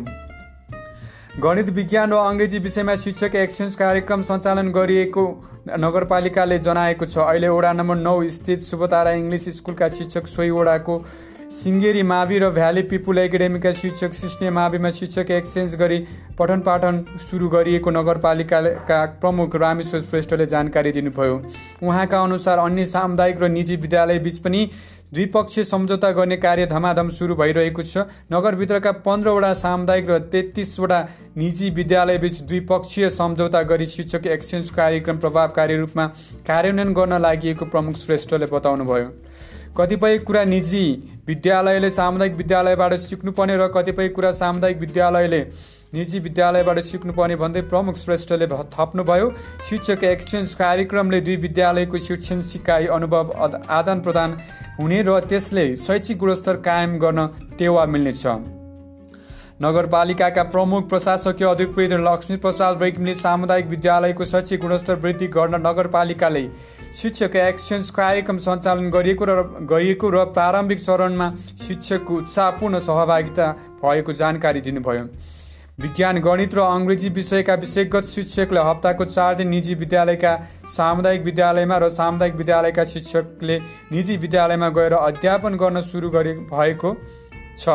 गणित 1.41 1.69
विज्ञान 1.73 2.13
र 2.13 2.17
अङ्ग्रेजी 2.21 2.59
विषयमा 2.59 2.95
शिक्षक 2.95 3.35
एक्सचेन्ज 3.35 3.75
कार्यक्रम 3.75 4.23
सञ्चालन 4.23 4.69
गरिएको 4.73 5.25
नगरपालिकाले 5.81 6.59
जनाएको 6.61 7.07
छ। 7.07 7.19
अहिले 7.19 7.49
वडा 7.49 7.73
नम्बर 7.73 7.97
नौ 7.97 8.17
स्थित 8.29 8.61
शुभतारा 8.63 9.13
इङ्ग्लिस 9.17 9.49
स्कुलका 9.57 9.89
शिक्षक 9.89 10.27
सोही 10.29 10.51
वडाको 10.53 10.99
सिङ्गेरी 11.53 12.03
मावि 12.05 12.39
र 12.39 12.51
भ्याली 12.53 12.83
पिपुल 12.85 13.19
एकाडेमीका 13.19 13.73
शिक्षक 13.73 14.13
सिस्ने 14.13 14.51
माविमा 14.53 14.91
शिक्षक 14.93 15.31
एक्सचेन्ज 15.33 15.75
गरी 15.81 15.99
पठन 16.39 16.61
पाठन 16.69 17.05
सुरु 17.25 17.49
गरिएको 17.49 17.91
नगरपालिकाका 17.91 19.05
प्रमुख 19.21 19.57
रामेश्वर 19.57 20.01
श्रेष्ठले 20.03 20.47
जानकारी 20.47 20.93
दिनुभयो। 20.93 21.37
उहाँका 21.83 22.23
अनुसार 22.23 22.59
अन्य 22.61 22.87
सामुदायिक 22.93 23.43
र 23.43 23.49
निजी 23.51 23.77
विद्यालय 23.79 24.19
बिच 24.21 24.39
पनि 24.45 24.69
द्विपक्षीय 25.13 25.65
सम्झौता 25.65 26.11
गर्ने 26.11 26.37
कार्य 26.37 26.67
धमाधम 26.67 27.09
सुरु 27.11 27.35
भइरहेको 27.37 27.83
छ। 27.83 28.05
नगरभित्रका 28.33 28.93
पन्ध्रवटा 29.05 29.53
सामुदायिक 29.55 30.11
र 30.11 30.19
तेत्तिसवटा 30.33 31.01
निजी 31.37 31.69
विद्यालयबीच 31.71 32.41
द्विपक्षीय 32.43 33.09
सम्झौता 33.11 33.63
गरी 33.63 33.87
शिक्षक 33.87 34.27
एक्सचेन्ज 34.27 34.71
कार्यक्रम 34.71 35.19
प्रभावकारी 35.19 35.77
रूपमा 35.77 36.07
कार्यान्वयन 36.49 36.93
गर्न 36.93 37.21
लागि 37.21 37.55
प्रमुख 37.63 37.97
श्रेष्ठले 37.97 38.47
बताउनुभयो। 38.47 39.09
कतिपय 39.77 40.19
कुरा 40.19 40.45
निजी 40.45 40.85
विद्यालयले 41.27 41.91
सामुदायिक 41.91 42.35
विद्यालयबाट 42.37 42.95
सिक्नुपर्ने 42.95 43.57
र 43.57 43.69
कतिपय 43.69 44.09
कुरा 44.09 44.31
सामुदायिक 44.33 44.79
विद्यालयले 44.79 45.41
निजी 45.93 46.19
विद्यालयबाट 46.21 46.79
सिक्नुपर्ने 46.81 47.35
भन्दै 47.37 47.61
प्रमुख 47.71 47.97
श्रेष्ठले 47.97 48.47
थप्नुभयो। 48.47 49.27
शिक्षक 49.61 50.05
एक्सचेन्ज 50.07 50.55
कार्यक्रमले 50.57 51.21
दुई 51.21 51.37
विद्यालयको 51.39 51.99
शिक्षण 52.01 52.41
सिकाइ 52.43 52.87
अनुभव 52.91 53.33
आदान 53.71 54.01
प्रदान 54.01 54.37
हुने 54.79 55.01
र 55.03 55.19
त्यसले 55.23 55.65
शैक्षिक 55.79 56.19
गुणस्तर 56.19 56.57
कायम 56.65 56.97
गर्न 56.99 57.27
टेवा 57.59 57.85
मिल्नेछ। 57.87 58.27
नगरपालिकाका 59.63 60.43
प्रमुख 60.45 60.89
प्रशासकीय 60.89 61.47
अधिकृत 61.47 61.93
लक्ष्मी 62.01 62.37
प्रसाद 62.39 62.83
रेग्मीले 62.83 63.15
सामुदायिक 63.15 63.67
विद्यालयको 63.69 64.25
शैक्षिक 64.25 64.61
गुणस्तर 64.61 64.97
वृद्धि 64.99 65.27
गर्न 65.37 65.61
नगरपालिकाले 65.67 66.45
शिक्षक 67.01 67.37
एक्सचेन्ज 67.43 67.91
कार्यक्रम 68.01 68.39
सञ्चालन 68.47 68.89
गरिएको 68.91 69.25
र 69.25 69.37
गरिएको 69.69 70.11
र 70.11 70.25
प्रारम्भिक 70.33 70.81
चरणमा 70.81 71.31
शिक्षकको 71.67 72.17
उत्साहपूर्ण 72.17 72.79
सहभागिता 72.81 73.53
भएको 73.85 74.13
जानकारी 74.23 74.61
दिनुभयो। 74.63 75.07
विज्ञान 75.83 76.19
गणित 76.23 76.55
र 76.55 76.61
अङ्ग्रेजी 76.63 77.09
विषयका 77.11 77.55
विषयगत 77.57 78.07
शिक्षकले 78.09 78.61
हप्ताको 78.63 79.05
चार 79.07 79.35
दिन 79.35 79.49
निजी 79.49 79.75
विद्यालयका 79.77 80.33
सामुदायिक 80.69 81.23
विद्यालयमा 81.25 81.79
र 81.79 81.89
सामुदायिक 81.91 82.35
विद्यालयका 82.37 82.85
शिक्षकले 82.93 83.59
निजी 83.93 84.17
विद्यालयमा 84.19 84.69
गएर 84.79 84.95
अध्यापन 84.95 85.57
गर्न 85.57 85.81
सुरु 85.83 86.11
गरे 86.11 86.35
भएको 86.53 86.95
छ। 87.59 87.69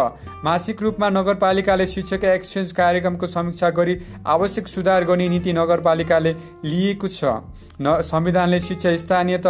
मासिक 0.43 0.81
रूपमा 0.81 1.09
नगरपालिकाले 1.09 1.85
शिक्षक 1.87 2.23
एक्सचेन्ज 2.25 2.71
कार्यक्रमको 2.73 3.27
समीक्षा 3.27 3.69
गरी 3.71 3.95
आवश्यक 4.25 4.67
सुधार 4.67 5.03
गर्ने 5.03 5.27
नीति 5.29 5.53
नगरपालिकाले 5.53 6.33
लिएको 6.65 7.07
छ। 7.07 7.43
न 7.81 8.01
संविधानले 8.03 8.59
शिक्षा 8.59 8.95
स्थानीय 8.97 9.37
त 9.37 9.47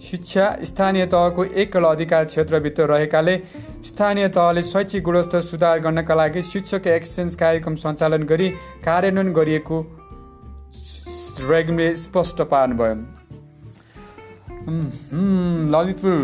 शिक्षा 0.00 0.46
स्थानीय 0.64 1.06
तहको 1.06 1.44
एकल 1.56 1.84
अधिकार 1.84 2.24
क्षेत्रभित्र 2.24 2.84
रहेकाले 2.86 3.36
स्थानीय 3.84 4.28
तहले 4.28 4.62
शैक्षिक 4.62 5.02
गुणस्तर 5.02 5.40
सुधार 5.40 5.78
गर्नका 5.80 6.14
लागि 6.14 6.42
शिक्षक 6.42 6.86
एक्सचेन्ज 6.86 7.34
कार्यक्रम 7.34 7.74
सञ्चालन 7.74 8.22
गरी 8.22 8.48
कार्यान्वयन 8.84 9.32
गरिएको 9.32 9.80
रेग्मीले 11.48 11.94
स्पष्ट 11.96 12.42
पार्नुभयो। 12.42 12.94
ललितपुर 15.72 16.14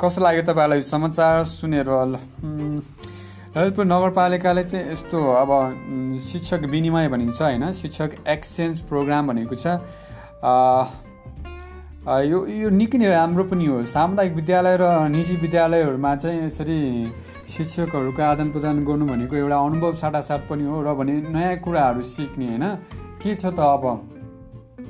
कस्तो 0.00 0.20
लाग्यो 0.22 0.42
तपाईँलाई 0.42 0.80
समाचार 0.82 1.42
सुनेर? 1.46 1.88
ललितपुर 3.56 3.84
नगरपालिकाले 3.84 4.64
चाहिँ 4.64 4.92
यस्तो 4.92 5.18
अब 5.34 5.50
शिक्षक 6.22 6.60
विनिमय 6.70 7.08
भनिन्छ 7.08 7.40
होइन 7.42 7.72
शिक्षक 7.72 8.10
एक्सचेन्ज 8.28 8.80
प्रोग्राम 8.88 9.26
भनेको 9.28 9.54
छ। 9.54 9.66
यो 12.06 12.38
यो 12.46 12.68
निकै 12.70 12.98
नै 12.98 13.08
राम्रो 13.10 13.44
पनि 13.50 13.66
हो। 13.66 13.82
सामुदायिक 13.82 14.34
विद्यालय 14.34 14.76
र 14.78 15.10
निजी 15.10 15.36
विद्यालयहरूमा 15.42 16.14
चाहिँ 16.22 16.38
यसरी 16.46 16.78
शिक्षकहरूको 17.50 18.22
आदान 18.22 18.50
प्रदान 18.54 18.84
गर्नु 18.86 19.06
भनेको 19.10 19.34
एउटा 19.34 19.56
अनुभव 19.58 19.92
साटासाट 19.98 20.46
पनि 20.46 20.64
हो 20.70 20.82
र 20.86 20.94
भने 20.94 21.14
नयाँ 21.34 21.56
कुराहरू 21.66 22.02
सिक्ने 22.06 22.46
होइन? 22.46 22.64
के 23.18 23.34
छ 23.34 23.50
त 23.50 23.58
अब? 23.58 23.84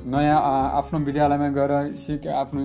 नयाँ 0.05 0.37
आफ्नो 0.77 0.97
विद्यालयमा 1.09 1.49
गएर 1.57 1.73
सिक 1.97 2.27
आफ्नो 2.37 2.61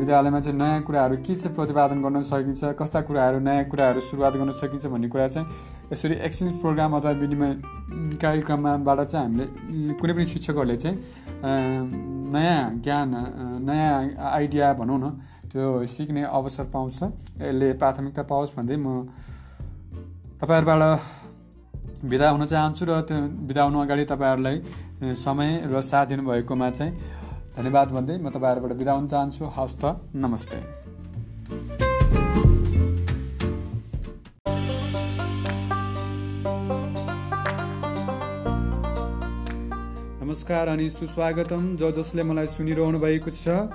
विद्यालयमा 0.00 0.40
चाहिँ 0.40 0.58
नयाँ 0.58 0.82
कुराहरू 0.84 1.16
के 1.24 1.34
चाहिँ 1.34 1.54
प्रतिपादन 1.56 1.98
गर्न 2.04 2.20
सकिन्छ? 2.28 2.76
कस्ता 2.76 3.00
कुराहरू 3.08 3.38
नयाँ 3.40 3.64
कुराहरू 3.72 4.00
सुरुवात 4.04 4.36
गर्न 4.36 4.52
सकिन्छ 4.52 4.84
भन्ने 4.84 5.08
कुरा 5.08 5.28
चाहिँ 5.32 5.48
यसरी 5.92 6.14
एक्सचेन्ज 6.28 6.60
प्रोग्राम 6.60 6.96
अथवा 6.96 7.12
विनिमय 7.24 7.50
कार्यक्रमबाट 8.20 9.00
चाहिँ 9.00 9.24
हामीले 9.24 9.96
कुनै 9.96 10.12
पनि 10.12 10.26
शिक्षकहरूले 10.28 10.76
चाहिँ 10.76 10.96
नयाँ 11.44 12.82
ज्ञान 12.82 13.08
नयाँ 13.62 13.94
आइडिया 14.28 14.72
भनौँ 14.74 14.98
न 14.98 15.06
त्यो 15.48 15.86
सिक्ने 15.86 16.22
अवसर 16.24 16.64
पाउँछ। 16.74 16.98
यसले 17.40 17.72
प्राथमिकता 17.80 18.22
पाओस् 18.22 18.54
भन्दै 18.56 18.76
म 18.76 19.06
तपाईँहरूबाट 20.40 20.82
बिदा 22.04 22.28
हुन 22.30 22.44
चाहन्छु 22.46 22.84
र 22.84 23.00
त्यो 23.06 23.16
बिदा 23.48 23.62
हुनु 23.62 23.78
अगाडि 23.80 24.04
तपाईँहरूलाई 24.04 24.56
समय 25.14 25.50
र 25.66 25.80
साथ 25.80 26.06
दिनुभएकोमा 26.06 26.68
चाहिँ 26.70 26.92
धन्यवाद 27.56 27.88
भन्दै 27.90 28.16
म 28.18 28.30
तपाईँहरूबाट 28.30 28.72
बिदा 28.78 28.92
हुन 28.92 29.06
चाहन्छु। 29.06 29.44
हस्त 29.56 29.82
नमस्ते। 30.14 30.58
नमस्कार 40.38 40.68
अनि 40.68 40.88
सुस्वागतम। 40.90 41.64
जो 41.76 41.90
जसले 41.92 42.22
मलाई 42.22 42.46
सुनिरहनु 42.46 42.98
भएको 42.98 43.30
छ। 43.32 43.66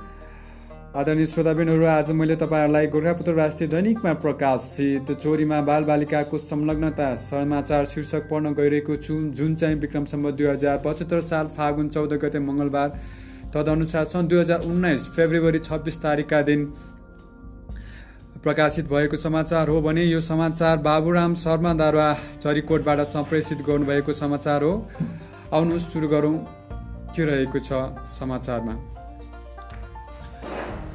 आदरणीय 0.96 1.26
श्रोताबिनहरू 1.28 1.86
आज 1.86 2.12
मैले 2.16 2.36
तपाईँहरूलाई 2.40 2.88
गोर्खापुत्र 2.88 3.34
राष्ट्रिय 3.36 3.68
दैनिकमा 3.68 4.14
प्रकाशित 4.24 5.12
चोरीमा 5.12 5.60
बालबालिकाको 5.60 6.38
संलग्नता 6.40 7.08
समाचार 7.20 7.86
शीर्षक 7.86 8.30
पढ्न 8.32 8.54
गइरहेको 8.56 8.96
छु। 8.96 9.14
जुन 9.36 9.56
चाहिँ 9.60 9.76
विक्रमसम्म 9.76 10.32
दुई 10.32 10.48
हजार 10.48 10.78
पचहत्तर 10.86 11.22
साल 11.22 11.48
फागुन 11.52 11.90
चौध 11.90 12.14
गते 12.24 12.40
मङ्गलबार 12.40 12.90
तदनुसार 13.52 14.06
सन् 14.08 14.28
दुई 14.28 14.40
हजार 14.40 14.60
उन्नाइस 14.64 15.08
फेब्रुअरी 15.16 15.60
छब्बिस 15.60 16.02
तारिकका 16.02 16.42
दिन 16.48 16.66
प्रकाशित 18.40 18.88
भएको 18.88 19.18
समाचार 19.18 19.68
हो 19.68 19.82
भने 19.82 20.04
यो 20.06 20.22
समाचार 20.24 20.78
बाबुराम 20.88 21.36
शर्माद्वारा 21.44 22.08
चरीकोटबाट 22.40 23.00
सम्प्रेषित 23.10 23.68
गर्नुभएको 23.68 24.14
समाचार 24.16 24.64
हो। 24.64 24.74
आउनुहोस् 25.54 25.92
सुरु 25.94 26.08
गरौँ। 26.08 26.38
के 27.14 27.26
रहेको 27.26 27.60
छ 27.60 27.70
समाचारमा? 28.10 28.74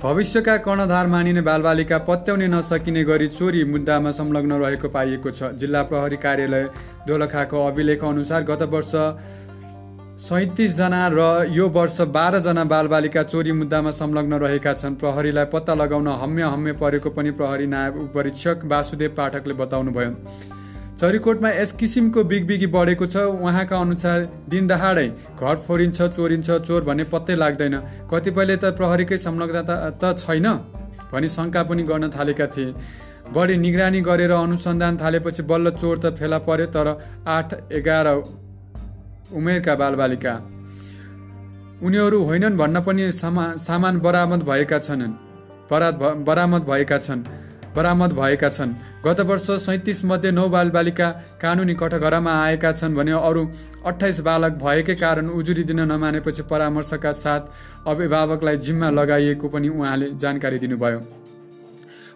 भविष्यका 0.02 0.56
कर्णधार 0.62 1.06
मानिने 1.06 1.40
बालबालिका 1.40 1.98
पत्याउने 2.02 2.46
नसकिने 2.48 3.02
गरी 3.04 3.28
चोरी 3.28 3.64
मुद्दामा 3.64 4.10
संलग्न 4.10 4.52
रहेको 4.62 4.88
पाइएको 4.88 5.30
छ। 5.30 5.54
जिल्ला 5.54 5.82
प्रहरी 5.82 6.16
कार्यालय 6.16 6.64
दोलखाको 7.06 7.66
अभिलेख 7.66 8.04
अनुसार 8.04 8.42
गत 8.44 8.62
वर्ष 8.74 8.92
सैतिसजना 10.18 11.02
र 11.14 11.46
यो 11.50 11.68
वर्ष 11.70 12.00
बाह्रजना 12.10 12.64
बालबालिका 12.64 13.22
चोरी 13.22 13.52
मुद्दामा 13.54 13.90
संलग्न 13.94 14.34
रहेका 14.42 14.72
छन्। 14.74 14.98
प्रहरीलाई 14.98 15.46
पत्ता 15.54 15.74
लगाउन 15.74 16.08
हम्मे 16.18 16.42
हम्मे 16.44 16.72
परेको 16.74 17.10
पनि 17.10 17.30
प्रहरी 17.30 17.66
नायब 17.66 17.94
उपरीक्षक 18.04 18.66
वासुदेव 18.66 19.14
पाठकले 19.14 19.54
बताउनुभयो। 19.54 20.10
चरीकोटमा 20.98 21.50
यस 21.50 21.72
किसिमको 21.78 22.22
बिगबिगी 22.26 22.66
बढेको 22.74 23.06
छ। 23.06 23.16
उहाँका 23.38 23.76
अनुसार 23.78 24.18
दिन 24.50 24.66
दहाडै 24.66 25.08
घर 25.38 25.56
फोरिन्छ 25.66 25.98
चोरिन्छ 26.16 26.48
चोर 26.66 26.82
भन्ने 26.88 27.04
पत्तै 27.12 27.34
लाग्दैन। 27.38 27.74
कतिपयले 28.10 28.56
त 28.58 28.74
प्रहरीकै 28.74 29.18
संलग्नता 29.22 29.74
त 29.94 30.18
छैन 30.18 30.46
भनी 31.12 31.28
शङ्का 31.30 31.62
पनि 31.70 31.82
गर्न 31.86 32.10
थालेका 32.10 32.46
थिए। 32.50 32.74
बढी 33.30 33.54
निगरानी 33.62 34.00
गरेर 34.02 34.32
अनुसन्धान 34.34 34.94
थालेपछि 34.98 35.42
बल्ल 35.46 35.66
चोर 35.78 35.96
त 36.02 36.06
फेला 36.18 36.38
पर्यो 36.42 36.66
तर 36.74 36.88
आठ 37.30 37.48
एघार 37.78 38.06
उमेरका 39.38 39.74
बालबालिका। 39.78 40.34
उनीहरू 41.78 42.18
होइनन् 42.26 42.58
भन्न 42.58 42.76
पनि 42.82 43.12
सामा 43.14 43.44
सामान 43.62 43.94
बरामद 44.02 44.42
भएका 44.42 44.78
छन् 44.82 45.12
बराद 45.70 45.94
बरामद 46.26 46.62
भएका 46.66 46.98
छन्। 46.98 47.22
बरामद 47.78 48.12
भएका 48.14 48.48
छन्। 48.50 48.74
गत 49.04 49.20
वर्ष 49.28 49.46
सैतिस 49.62 50.04
मध्ये 50.04 50.30
नौ 50.30 50.48
बालबालिका 50.48 51.10
कानुनी 51.42 51.74
कठघरामा 51.74 52.32
आएका 52.42 52.72
छन् 52.72 52.94
भने 52.94 53.12
अरू 53.20 53.46
अठाइस 53.86 54.20
बालक 54.20 54.52
भएकै 54.58 54.94
कारण 54.96 55.28
उजुरी 55.32 55.64
दिन 55.64 55.80
नमानेपछि 55.92 56.42
परामर्शका 56.50 57.12
साथ 57.14 57.86
अभिभावकलाई 57.86 58.56
जिम्मा 58.58 58.90
लगाइएको 58.92 59.48
पनि 59.48 59.68
उहाँले 59.70 60.10
जानकारी 60.16 60.58
दिनुभयो। 60.58 61.00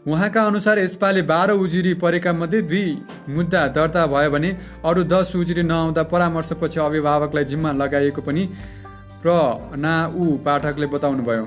उहाँका 0.06 0.42
अनुसार 0.42 0.78
यसपालि 0.78 1.22
बाह्र 1.22 1.52
उजुरी 1.54 1.92
परेका 1.94 2.32
मध्ये 2.32 2.62
दुई 2.62 2.86
मुद्दा 3.28 3.66
दर्ता 3.70 4.06
भयो 4.08 4.30
भने 4.30 4.50
अरू 4.84 5.02
दस 5.06 5.32
उजुरी 5.36 5.62
नआउँदा 5.62 6.02
परामर्शपछि 6.10 6.80
अभिभावकलाई 6.80 7.44
जिम्मा 7.44 7.72
लगाइएको 7.72 8.22
पनि 8.22 8.48
प्र 9.22 9.30
ना 9.78 9.94
ऊ 10.10 10.36
पाठकले 10.44 10.86
बताउनुभयो। 10.94 11.44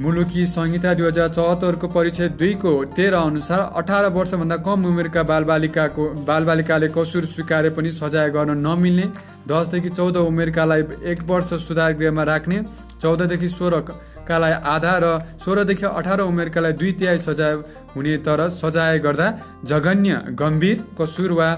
मुलुकी 0.00 0.44
संहिता 0.46 0.92
दुई 0.94 1.06
हजार 1.06 1.28
चौहत्तरको 1.28 1.88
परिचय 1.90 2.28
दुईको 2.38 2.72
तेह्र 2.96 3.14
अनुसार 3.20 3.60
अठार 3.78 4.04
वर्षभन्दा 4.16 4.56
कम 4.62 4.84
उमेरका 4.86 5.22
बालबालिकाको 5.30 6.04
बालबालिकाले 6.22 6.88
कसुर 6.96 7.24
स्वीकारे 7.26 7.70
पनि 7.74 7.90
सजाय 7.92 8.30
गर्न 8.30 8.54
नमिल्ने 8.66 9.06
दसदेखि 9.48 9.90
चौध 9.90 10.16
उमेरकालाई 10.18 10.82
एक 11.12 11.22
वर्ष 11.30 11.50
सुधार 11.66 11.92
गृहमा 11.98 12.22
राख्ने 12.30 12.58
चौधदेखि 13.02 13.48
सोह्र 13.48 13.80
कालाई 14.28 14.52
आधा 14.74 14.94
र 15.02 15.10
सोह्रदेखि 15.44 15.86
अठार 15.90 16.20
उमेरकालाई 16.22 16.72
दुई 16.78 16.92
तिहाई 16.94 17.18
सजाय 17.18 17.52
हुने 17.96 18.16
तर 18.22 18.48
सजाय 18.52 18.98
गर्दा 19.00 19.28
जघन्य 19.66 20.22
गम्भीर 20.38 20.84
कसुर 21.00 21.32
वा 21.32 21.50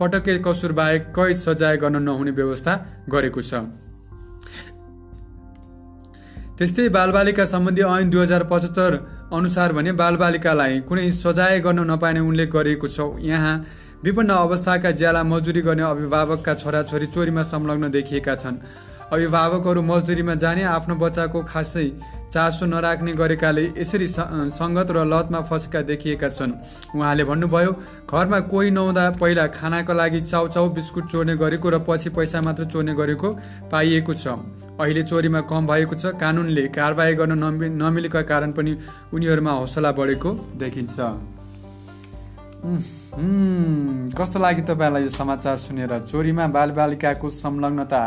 पटके 0.00 0.38
कसुर 0.44 0.72
बाहेक 0.78 1.02
कैद 1.16 1.36
सजाय 1.38 1.76
गर्न 1.82 2.02
नहुने 2.02 2.30
व्यवस्था 2.36 2.78
गरेको 3.08 3.40
छ। 3.40 3.64
त्यस्तै 6.58 6.88
बालबालिका 6.88 7.44
सम्बन्धी 7.44 7.82
ऐन 7.84 8.10
दुई 8.10 8.20
हजार 8.20 8.42
पचहत्तर 8.50 8.92
अनुसार 9.30 9.72
भने 9.76 9.92
बालबालिकालाई 9.92 10.80
कुनै 10.88 11.04
सजाय 11.14 11.60
गर्न 11.60 11.84
नपाइने 11.90 12.20
उल्लेख 12.24 12.48
गरिएको 12.50 12.88
छ। 12.88 12.98
यहाँ 13.20 13.54
विभिन्न 14.04 14.32
अवस्थाका 14.46 14.90
ज्याला 14.96 15.22
मजदुरी 15.22 15.60
गर्ने 15.68 15.84
अभिभावकका 15.84 16.54
छोराछोरी 16.56 17.06
चोरीमा 17.12 17.42
संलग्न 17.52 17.90
देखिएका 17.92 18.34
छन्। 18.34 18.56
अभिभावकहरू 19.12 19.82
मजदुरीमा 19.84 20.34
जाने 20.40 20.62
आफ्नो 20.72 20.94
बच्चाको 20.96 21.42
खासै 21.44 21.86
चासो 22.32 22.64
नराख्ने 22.66 23.12
गरेकाले 23.12 23.64
यसरी 23.76 24.08
सङ्गत 24.56 24.88
र 24.96 25.04
लतमा 25.04 25.40
फसेका 25.44 25.80
देखिएका 25.92 26.28
छन्। 26.28 26.52
उहाँले 26.96 27.24
भन्नुभयो 27.30 27.72
घरमा 28.08 28.40
कोही 28.48 28.70
नहुँदा 28.72 29.04
पहिला 29.20 29.46
खानाको 29.52 29.92
लागि 29.92 30.20
चाउचाउ 30.24 30.66
बिस्कुट 30.72 31.04
चोर्ने 31.12 31.36
गरेको 31.36 31.68
र 31.68 31.84
पछि 31.84 32.08
पैसा 32.16 32.40
मात्र 32.40 32.64
चोर्ने 32.72 32.94
गरेको 32.96 33.28
पाइएको 33.70 34.14
छ। 34.14 34.40
अहिले 34.76 35.02
चोरीमा 35.02 35.40
कम 35.48 35.66
भएको 35.66 35.94
छ। 35.96 36.12
कानुनले 36.20 36.68
कारवाही 36.68 37.14
गर्न 37.16 37.32
नमि 37.40 37.68
नमिलेका 37.74 38.20
कारण 38.28 38.52
पनि 38.52 38.72
उनीहरूमा 39.08 39.52
हौसला 39.52 39.90
बढेको 39.92 40.30
देखिन्छ। 40.60 40.96
कस्तो 44.12 44.38
लाग्यो 44.38 44.64
तपाईँलाई 44.68 45.02
यो 45.02 45.08
समाचार 45.10 45.56
सुनेर? 45.56 45.92
चोरीमा 46.04 46.46
बालबालिकाको 46.52 47.28
संलग्नता। 47.32 48.00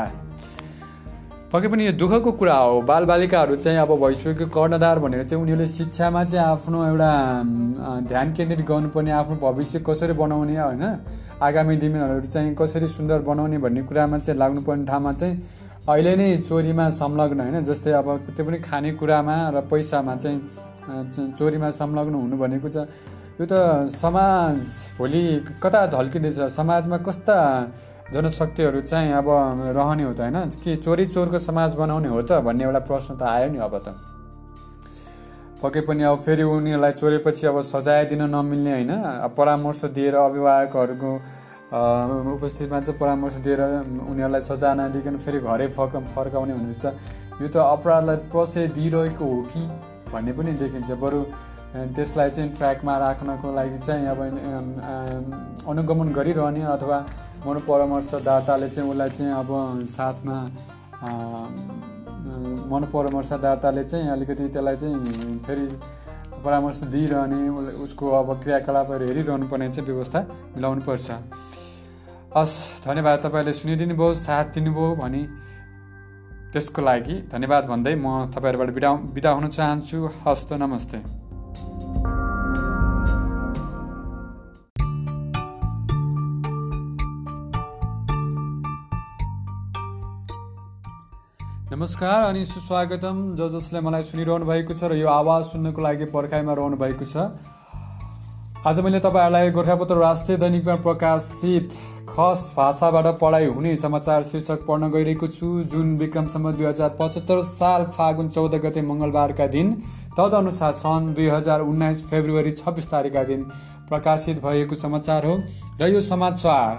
पक्कै 1.49 1.67
पनि 1.67 1.85
यो 1.85 1.93
दुःखको 1.97 2.31
कुरा 2.37 2.55
हो। 2.55 2.81
बालबालिकाहरू 2.85 3.55
चाहिँ 3.57 3.79
अब 3.81 3.91
भविष्यको 3.97 4.45
कर्णधार 4.53 4.99
भनेर 5.01 5.23
चाहिँ 5.25 5.41
उनीहरूले 5.41 5.65
शिक्षामा 5.65 6.23
चाहिँ 6.23 6.45
आफ्नो 6.45 6.77
एउटा 6.85 7.11
ध्यान 8.05 8.27
केन्द्रित 8.37 8.61
गर्नुपर्ने 8.69 9.11
आफ्नो 9.11 9.35
भविष्य 9.41 9.81
कसरी 9.81 10.13
बनाउने 10.13 10.53
होइन? 10.53 10.83
आगामी 11.41 11.75
दिनहरू 11.81 12.29
चाहिँ 12.29 12.53
कसरी 12.53 12.87
सुन्दर 12.87 13.25
बनाउने 13.25 13.57
भन्ने 13.57 13.81
कुरामा 13.89 14.17
चाहिँ 14.21 14.37
लाग्नुपर्ने 14.37 14.85
ठाउँमा 14.85 15.13
चाहिँ 15.13 15.35
अहिले 15.89 16.13
नै 16.15 16.27
चोरीमा 16.45 16.85
संलग्न 16.93 17.39
होइन 17.41 17.57
जस्तै 17.65 17.91
अब 17.99 18.07
त्यो 18.37 18.43
पनि 18.45 18.57
खानेकुरामा 18.61 19.35
र 19.55 19.57
पैसामा 19.65 20.13
चाहिँ 20.23 20.39
चोरीमा 21.33 21.69
संलग्न 21.73 22.13
हुनु 22.13 22.35
भनेको 22.37 22.69
चाहिँ 22.69 22.87
यो 23.39 23.45
त 23.49 23.89
समाज 23.89 24.57
भोलि 24.97 25.23
कता 25.63 25.79
ढल्किँदैछ? 25.89 26.39
समाजमा 26.53 26.97
कस्ता 27.07 27.37
जनशक्तिहरू 28.13 28.81
चाहिँ 28.81 29.13
अब 29.17 29.27
रहने 29.77 30.03
हो 30.03 30.13
त 30.13 30.21
होइन? 30.21 30.37
कि 30.61 30.75
चोरी 30.85 31.05
चोरको 31.09 31.39
समाज 31.39 31.75
बनाउने 31.81 32.09
हो 32.13 32.21
त 32.21 32.31
भन्ने 32.45 32.63
एउटा 32.69 32.81
प्रश्न 32.85 33.17
त 33.17 33.21
आयो 33.23 33.49
नि 33.49 33.57
अब 33.57 33.73
त। 33.81 33.87
पक्कै 35.61 35.81
पनि 35.87 36.03
अब 36.03 36.19
फेरि 36.21 36.43
उनीहरूलाई 36.43 36.93
चोरेपछि 37.01 37.47
अब 37.47 37.57
सजाय 37.65 38.05
दिन 38.11 38.21
नमिल्ने 38.29 38.71
होइन। 38.73 38.91
परामर्श 39.33 39.81
दिएर 39.95 40.15
अभिभावकहरूको 40.15 41.11
उपस्थितिमा 41.69 42.79
चाहिँ 42.81 42.97
परामर्श 42.99 43.35
दिएर 43.45 43.61
उनीहरूलाई 44.09 44.41
सजाय 44.41 44.73
नदिकन 44.75 45.17
फेरि 45.21 45.39
घरै 45.39 45.67
फर्क 45.77 45.93
फर्काउने 46.15 46.53
भनेपछि 46.53 46.81
त 46.81 46.97
यो 47.41 47.47
त 47.47 47.55
अपराधलाई 47.61 48.17
प्रशय 48.33 48.67
दिइरहेको 48.73 49.25
हो 49.25 49.41
कि 49.53 49.61
भन्ने 50.11 50.31
पनि 50.33 50.51
देखिन्छ। 50.57 50.91
बरु 50.97 51.19
त्यसलाई 51.95 52.29
चाहिँ 52.29 52.49
ट्र्याकमा 52.57 52.93
राख्नको 52.97 53.47
लागि 53.53 53.77
चाहिँ 53.77 54.05
अब 54.09 54.19
अनुगमन 55.69 56.09
गरिरहने 56.17 56.61
अथवा 56.73 56.97
मनोपरामर्शदाताले 57.45 58.69
चाहिँ 58.69 58.89
उसलाई 58.89 59.09
चाहिँ 59.09 59.33
अब 59.37 59.49
साथमा 59.93 60.37
मनोपरामर्शदाताले 62.73 63.83
चाहिँ 63.83 64.09
अलिकति 64.09 64.47
त्यसलाई 64.49 64.75
चाहिँ 64.81 65.37
फेरि 65.45 65.65
परामर्श 66.43 66.77
दिइरहने 66.89 67.39
उसको 67.85 68.05
अब 68.19 68.29
क्रियाकलापहरू 68.41 69.05
हेरिरहनु 69.05 69.47
पर्ने 69.53 69.69
चाहिँ 69.69 69.85
व्यवस्था 69.91 70.19
मिलाउनु 70.57 70.81
पर्छ 70.89 71.07
हस् 72.29 72.85
धन्यवाद 72.85 73.19
तपाईँले 73.25 73.53
सुनिदिनु 73.53 73.95
भयो 73.97 74.13
साथ 74.15 74.53
दिनुभयो 74.53 74.95
भने 74.95 75.21
त्यसको 76.53 76.81
लागि 76.81 77.15
धन्यवाद 77.25 77.63
भन्दै 77.65 77.93
म 77.97 78.29
तपाईँहरूबाट 78.29 78.69
बिदा 78.69 78.91
बिदा 79.17 79.29
हुन 79.33 79.47
चाहन्छु। 79.49 79.97
हस्त 80.21 80.53
नमस्ते। 80.61 80.97
नमस्कार 91.73 92.29
अनि 92.29 92.45
सुस्वागतम। 92.45 93.17
जो 93.41 93.49
जसले 93.57 93.81
मलाई 93.81 94.03
सुनिरहनु 94.05 94.45
भएको 94.45 94.73
छ 94.77 94.83
र 94.85 95.01
यो 95.01 95.09
आवाज 95.09 95.43
सुन्नको 95.49 95.81
लागि 95.81 96.05
पर्खाइमा 96.13 96.53
रहनु 96.53 96.77
भएको 96.77 97.05
छ। 97.09 97.33
आज 98.59 98.79
मैले 98.83 98.99
तपाईँहरूलाई 98.99 99.51
गोर्खापत्र 99.55 99.95
राष्ट्रिय 99.97 100.37
दैनिकमा 100.37 100.75
प्रकाशित 100.83 101.67
खस 102.09 102.41
भाषाबाट 102.57 103.07
पढाइ 103.19 103.45
हुने 103.47 103.75
समाचार 103.77 104.23
शीर्षक 104.23 104.65
पढ्न 104.67 104.89
गइरहेको 104.91 105.27
छु। 105.29 105.47
जुन 105.71 105.97
विक्रमसम्म 105.97 106.51
दुई 106.51 106.65
हजार 106.65 106.89
पचहत्तर 106.99 107.41
साल 107.45 107.83
फागुन 107.95 108.29
चौध 108.29 108.55
गते 108.63 108.81
मङ्गलबारका 108.83 109.47
दिन 109.49 109.71
तदनुसार 110.17 110.71
सन् 110.75 111.13
दुई 111.15 111.27
हजार 111.29 111.61
उन्नाइस 111.63 112.03
फेब्रुअरी 112.09 112.51
छब्बिस 112.53 112.89
तारिकका 112.91 113.23
दिन 113.25 113.43
प्रकाशित 113.89 114.37
भएको 114.45 114.75
समाचार 114.77 115.25
हो। 115.25 115.35
र 115.81 115.87
यो 115.87 116.01
समाचार 116.03 116.71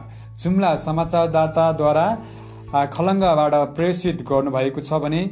जुम्ला 0.42 0.74
समाचारदाताद्वारा 0.82 2.06
खलङ्गाबाट 2.92 3.54
प्रेषित 3.76 4.22
गर्नुभएको 4.28 4.80
छ 4.82 5.00
भने 5.04 5.22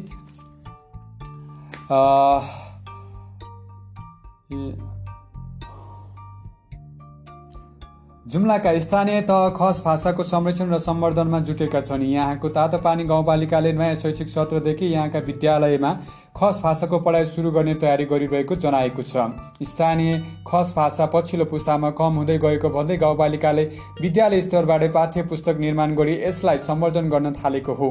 जुम्लाका 8.29 8.73
स्थानीय 8.79 9.21
तह 9.23 9.49
खस 9.57 9.81
भाषाको 9.85 10.23
संरक्षण 10.23 10.71
र 10.71 10.79
सम्वर्धनमा 10.79 11.39
जुटेका 11.41 11.81
छन्। 11.81 12.03
यहाँको 12.05 12.49
तातोपानी 12.51 13.05
गाउँपालिकाले 13.05 13.73
नयाँ 13.73 13.95
शैक्षिक 13.97 14.29
सत्रदेखि 14.29 14.87
यहाँका 14.87 15.19
विद्यालयमा 15.27 15.93
खस 16.37 16.61
भाषाको 16.65 16.99
पढाइ 17.01 17.25
सुरु 17.27 17.51
गर्ने 17.51 17.75
तयारी 17.77 18.05
गरिरहेको 18.05 18.55
जनाएको 18.57 19.03
छ। 19.03 19.65
स्थानीय 19.65 20.19
खस 20.47 20.73
भाषा 20.77 21.07
पछिल्लो 21.09 21.45
पुस्तामा 21.47 21.91
कम 21.97 22.17
हुँदै 22.17 22.39
गएको 22.39 22.71
भन्दै 22.71 22.97
गाउँपालिकाले 22.99 23.65
विद्यालय 24.03 24.41
स्तरबाटै 24.43 24.89
पाठ्य 24.93 25.23
पुस्तक 25.25 25.57
निर्माण 25.61 25.95
गरी 25.97 26.21
यसलाई 26.21 26.59
सम्वर्धन 26.61 27.09
गर्न 27.09 27.33
थालेको 27.35 27.75
हो। 27.75 27.91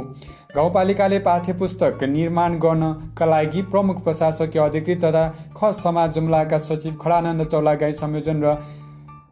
गाउँपालिकाले 0.56 1.20
पाठ्य 1.26 1.54
पुस्तक 1.58 2.04
निर्माण 2.14 2.60
गर्नका 2.62 3.26
लागि 3.26 3.62
प्रमुख 3.74 4.04
प्रशासकीय 4.04 4.62
अधिकृत 4.62 5.06
तथा 5.06 5.30
खस 5.58 5.84
समाज 5.84 6.14
जुम्लाका 6.16 6.58
सचिव 6.64 7.00
खडानन्द 7.02 7.44
चौलागाई 7.48 7.92
संयोजन 7.98 8.44
र 8.44 8.60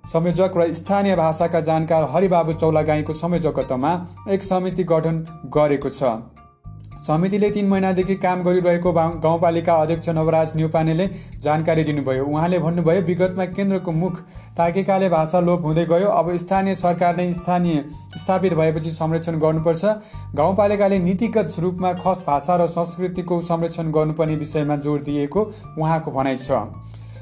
संयोजक 0.06 0.58
र 0.58 0.72
स्थानीय 0.74 1.16
भाषाका 1.16 1.60
जानकार 1.64 2.03
हरिबाबु 2.12 2.53
चौलागाईको 2.53 3.14
संयोजकत्वमा 3.16 3.91
एक 4.30 4.43
समिति 4.43 4.84
गठन 4.86 5.26
गरेको 5.53 5.89
छ। 5.89 6.16
समितिले 6.97 7.49
तिन 7.51 7.68
महिनादेखि 7.68 8.16
काम 8.16 8.43
गरिरहेको 8.43 8.91
गाउँपालिका 8.93 9.74
अध्यक्ष 9.76 10.10
नवराज 10.10 10.51
न्युपानेले 10.56 11.08
जानकारी 11.43 11.84
दिनुभयो। 11.84 12.26
उहाँले 12.26 12.60
भन्नुभयो 12.60 13.01
विगतमा 13.01 13.45
केन्द्रको 13.47 13.91
मुख 13.93 14.20
ताकेकाले 14.58 15.10
भाषा 15.10 15.39
लोप 15.39 15.66
हुँदै 15.66 15.86
गयो। 15.86 16.10
अब 16.10 16.36
स्थानीय 16.38 16.76
सरकार 16.76 17.16
नै 17.18 17.32
स्थानीय 17.34 17.84
स्थापित 18.18 18.53
भएपछि 18.53 18.91
संरक्षण 18.91 19.39
गर्नुपर्छ। 19.39 19.86
गाउँपालिकाले 20.36 20.99
नीतिगत 20.99 21.56
रूपमा 21.60 21.93
खस 21.95 22.24
भाषा 22.28 22.56
र 22.56 22.68
संस्कृतिको 22.70 23.39
संरक्षण 23.43 23.91
गर्नुपर्ने 23.91 24.36
विषयमा 24.36 24.76
जोड 24.78 25.03
दिएको 25.03 25.51
उहाँको 25.78 26.12
भनाइ 26.12 26.36
छ। 26.38 26.51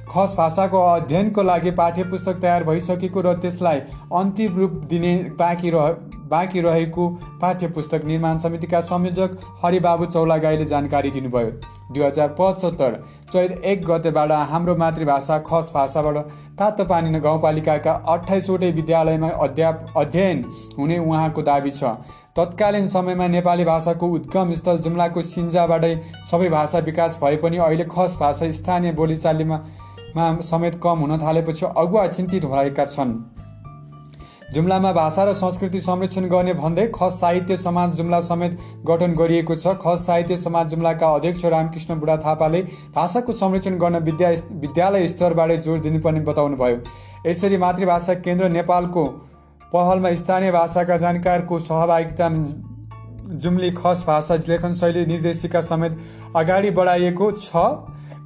खस 0.09 0.33
भाषाको 0.37 0.79
अध्ययनको 0.85 1.43
लागि 1.43 1.71
पाठ्य 1.73 2.03
पुस्तक 2.05 2.39
तयार 2.41 2.63
भइसकेको 2.63 3.21
र 3.21 3.33
त्यसलाई 3.39 3.79
अन्तिम 4.13 4.57
रूप 4.57 4.71
दिने 4.89 5.13
बाँकी 5.39 5.69
रह 5.69 5.87
बाँकी 6.29 6.61
रहेको 6.61 7.07
पाठ्य 7.41 7.67
पुस्तक 7.69 8.05
निर्माण 8.05 8.37
समितिका 8.37 8.79
संयोजक 8.81 9.37
हरिबाबु 9.63 10.05
चौलागाईले 10.05 10.65
जानकारी 10.65 11.11
दिनुभयो। 11.11 11.51
दुई 11.93 12.03
हजार 12.03 12.35
पचहत्तर 12.39 13.01
चैत 13.31 13.51
एक 13.63 13.85
गतेबाट 13.85 14.31
हाम्रो 14.49 14.75
मातृभाषा 14.75 15.37
खस 15.47 15.71
भाषाबाट 15.75 16.17
तातो 16.59 16.85
पानी 16.85 17.19
गाउँपालिकाका 17.19 17.91
अठाइसवटै 18.07 18.71
विद्यालयमा 18.71 19.29
अध्याप 19.43 19.93
अध्ययन 19.97 20.43
हुने 20.77 20.97
उहाँको 20.99 21.41
दावी 21.43 21.71
छ। 21.71 21.95
तत्कालीन 22.35 22.87
समयमा 22.87 23.27
नेपाली 23.29 23.63
भाषाको 23.65 24.07
उद्गम 24.09 24.53
स्थल 24.55 24.77
जुम्लाको 24.79 25.21
सिन्जाबाटै 25.23 25.95
सबै 26.31 26.49
भाषा 26.49 26.79
विकास 26.81 27.19
भए 27.21 27.35
पनि 27.37 27.57
अहिले 27.59 27.85
खस 27.91 28.17
भाषा 28.19 28.51
स्थानीय 28.51 28.91
बोलीचालीमा 28.93 29.59
मा 30.15 30.33
समेत 30.43 30.75
कम 30.83 30.99
हुन 30.99 31.17
थालेपछि 31.19 31.65
अगुवा 31.67 32.07
चिन्तित 32.09 32.45
भएका 32.47 32.85
छन्। 32.87 33.13
जुम्लामा 34.53 34.91
भाषा 34.93 35.23
र 35.23 35.33
संस्कृति 35.33 35.79
संरक्षण 35.79 36.27
गर्ने 36.29 36.53
भन्दै 36.53 36.85
खस 36.95 37.19
साहित्य 37.19 37.55
समाज 37.57 37.93
जुम्ला 37.95 38.19
समेत 38.21 38.57
गठन 38.85 39.13
गरिएको 39.13 39.55
छ। 39.55 39.73
खस 39.81 40.05
साहित्य 40.05 40.35
समाज 40.37 40.67
जुम्लाका 40.69 41.07
अध्यक्ष 41.09 41.45
रामकृष्ण 41.45 41.95
बुढा 41.99 42.17
थापाले 42.17 42.61
भाषाको 42.95 43.31
संरक्षण 43.33 43.77
गर्न 43.77 43.97
विद्या 44.03 44.29
विद्यालय 44.61 45.07
स्तरबाट 45.07 45.51
जोड 45.61 45.81
दिनुपर्ने 45.81 46.19
बताउनुभयो। 46.21 46.77
यसरी 47.25 47.57
मातृभाषा 47.57 48.13
केन्द्र 48.21 48.49
नेपालको 48.51 49.05
पहलमा 49.73 50.13
स्थानीय 50.15 50.51
भाषाका 50.51 50.97
जानकारको 50.97 51.59
सहभागिता 51.61 52.29
जुम्ली 53.41 53.71
खस 53.73 54.03
भाषा 54.07 54.35
लेखन 54.47 54.73
शैली 54.75 55.05
निर्देशिका 55.05 55.61
समेत 55.63 55.97
अगाडि 56.35 56.71
बढाइएको 56.71 57.31
छ। 57.33 57.65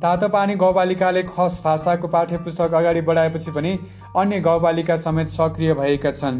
तातोपानी 0.01 0.55
गाउँपालिकाले 0.55 1.23
खस 1.25 1.59
भाषाको 1.63 2.07
पाठ्य 2.07 2.37
पुस्तक 2.39 2.73
अगाडि 2.73 3.01
बढाएपछि 3.01 3.51
पनि 3.51 3.71
अन्य 4.15 4.39
गाउँपालिका 4.39 4.95
समेत 4.97 5.27
सक्रिय 5.29 5.73
भएका 5.73 6.11
छन्। 6.11 6.37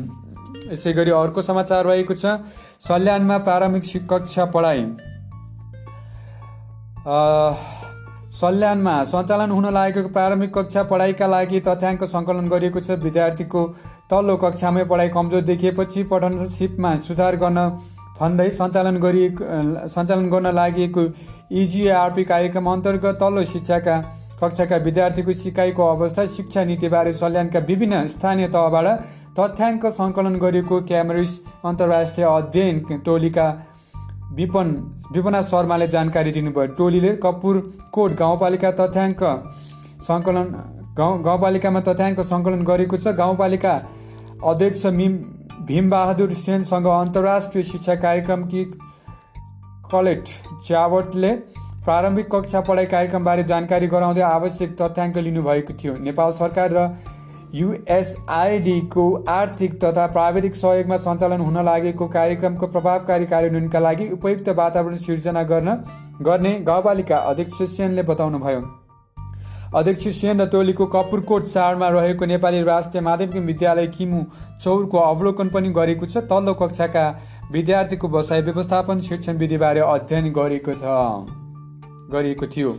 यसै 0.71 0.93
गरी 0.93 1.11
अर्को 1.13 1.41
समाचार 1.41 1.85
रहेको 1.85 2.13
छ। 2.13 2.37
सल्यानमा 2.79 3.37
प्रारम्भिक 3.47 4.07
कक्षा 4.11 4.45
पढाइ। 4.53 4.85
सल्यानमा 8.37 8.95
सञ्चालन 9.09 9.51
हुन 9.51 9.65
लागेको 9.73 10.09
प्रारम्भिक 10.11 10.53
कक्षा 10.53 10.83
पढाइका 10.85 11.27
लागि 11.27 11.59
तथ्याङ्क 11.67 12.03
सङ्कलन 12.05 12.47
गरिएको 12.47 12.79
छ। 12.79 13.01
विद्यार्थीको 13.01 13.61
तल्लो 14.11 14.35
कक्षामै 14.37 14.83
पढाइ 14.85 15.09
कमजोर 15.09 15.41
देखिएपछि 15.43 16.03
पठन 16.11 16.45
सिपमा 16.47 16.95
सुधार 17.01 17.35
गर्न 17.35 17.69
भन्दै 18.19 18.49
सञ्चालन 18.51 18.97
गरिएको 18.99 19.43
सञ्चालन 19.95 20.29
गर्न 20.29 20.53
लागि 20.59 20.85
इजिआरपी 21.61 22.23
कार्यक्रम 22.31 22.69
अन्तर्गत 22.71 23.17
तल्लो 23.21 23.43
शिक्षाका 23.51 23.95
कक्षाका 24.41 24.77
विद्यार्थीको 24.85 25.33
सिकाइको 25.33 25.83
अवस्था 25.87 26.25
शिक्षा 26.33 26.63
नीतिबारे 26.65 27.13
सल्यानका 27.19 27.59
विभिन्न 27.69 28.05
स्थानीय 28.07 28.47
तहबाट 28.55 28.87
तथ्याङ्क 29.39 29.85
सङ्कलन 29.93 30.35
गरिएको 30.43 30.81
क्यामरिस 30.89 31.33
अन्तर्राष्ट्रिय 31.65 32.27
अध्ययन 32.27 33.01
टोलीका 33.05 33.47
विपन 34.37 34.67
विपना 35.13 35.41
शर्माले 35.49 35.87
जानकारी 35.87 36.31
दिनुभयो। 36.31 36.73
टोलीले 36.77 37.11
कपुर 37.23 37.55
कोट 37.93 38.11
गाउँपालिका 38.19 38.71
तथ्याङ्क 38.79 39.21
सङ्कलन 40.07 40.47
गाउँ 40.97 41.21
गाउँपालिकामा 41.23 41.81
तथ्याङ्क 41.87 42.19
सङ्कलन 42.31 42.61
गरेको 42.69 42.97
छ। 42.97 43.13
गाउँपालिका 43.21 43.73
अध्यक्ष 44.45 44.85
मिम 44.99 45.13
भीमबहादुर 45.67 46.29
सेनसँग 46.31 46.85
अन्तर्राष्ट्रिय 46.87 47.63
शिक्षा 47.63 47.95
कार्यक्रम 47.97 48.43
कि 48.47 48.63
कलेट 49.91 50.23
च्यावटले 50.67 51.31
प्रारम्भिक 51.85 52.27
कक्षा 52.35 52.61
पढाइ 52.61 52.85
कार्यक्रमबारे 52.85 53.43
जानकारी 53.43 53.87
गराउँदै 53.87 54.21
आवश्यक 54.21 54.75
तथ्याङ्क 54.81 55.17
लिनुभएको 55.17 55.73
थियो। 55.73 55.95
नेपाल 55.99 56.31
सरकार 56.31 56.71
र 56.71 56.87
युएसआइडीको 57.55 59.05
आर्थिक 59.29 59.75
तथा 59.83 60.07
प्राविधिक 60.07 60.55
सहयोगमा 60.55 60.97
सञ्चालन 61.03 61.41
हुन 61.41 61.63
लागेको 61.65 62.07
कार्यक्रमको 62.15 62.67
प्रभावकारी 62.67 63.25
कार्यान्वयनका 63.25 63.79
लागि 63.79 64.09
उपयुक्त 64.13 64.49
वातावरण 64.57 64.95
सिर्जना 65.03 65.43
गर्न 65.43 65.77
गर्ने 66.23 66.59
गाउँपालिका 66.63 67.17
अध्यक्ष 67.27 67.61
सेनले 67.71 68.03
बताउनुभयो। 68.05 68.61
अध्यक्ष 69.75 70.07
सेन 70.15 70.45
टोलीको 70.47 70.85
कपुरकोट 70.85 71.43
चाडमा 71.45 71.87
रहेको 71.89 72.25
नेपाली 72.25 72.61
राष्ट्रिय 72.63 73.01
माध्यमिक 73.03 73.43
विद्यालय 73.45 73.87
किमु 73.89 74.23
चौरको 74.63 74.97
अवलोकन 74.97 75.49
पनि 75.49 75.69
गरेको 75.69 76.05
छ। 76.05 76.17
तल्लो 76.23 76.53
कक्षाका 76.53 77.03
विद्यार्थीको 77.51 78.07
बसाइ 78.07 78.41
व्यवस्थापन 78.41 78.99
शिक्षण 79.01 79.37
विधिबारे 79.37 79.79
अध्ययन 79.81 80.31
गरेको 80.31 80.73
छ। 80.73 80.83
गरिएको 82.07 82.47
थियो। 82.47 82.71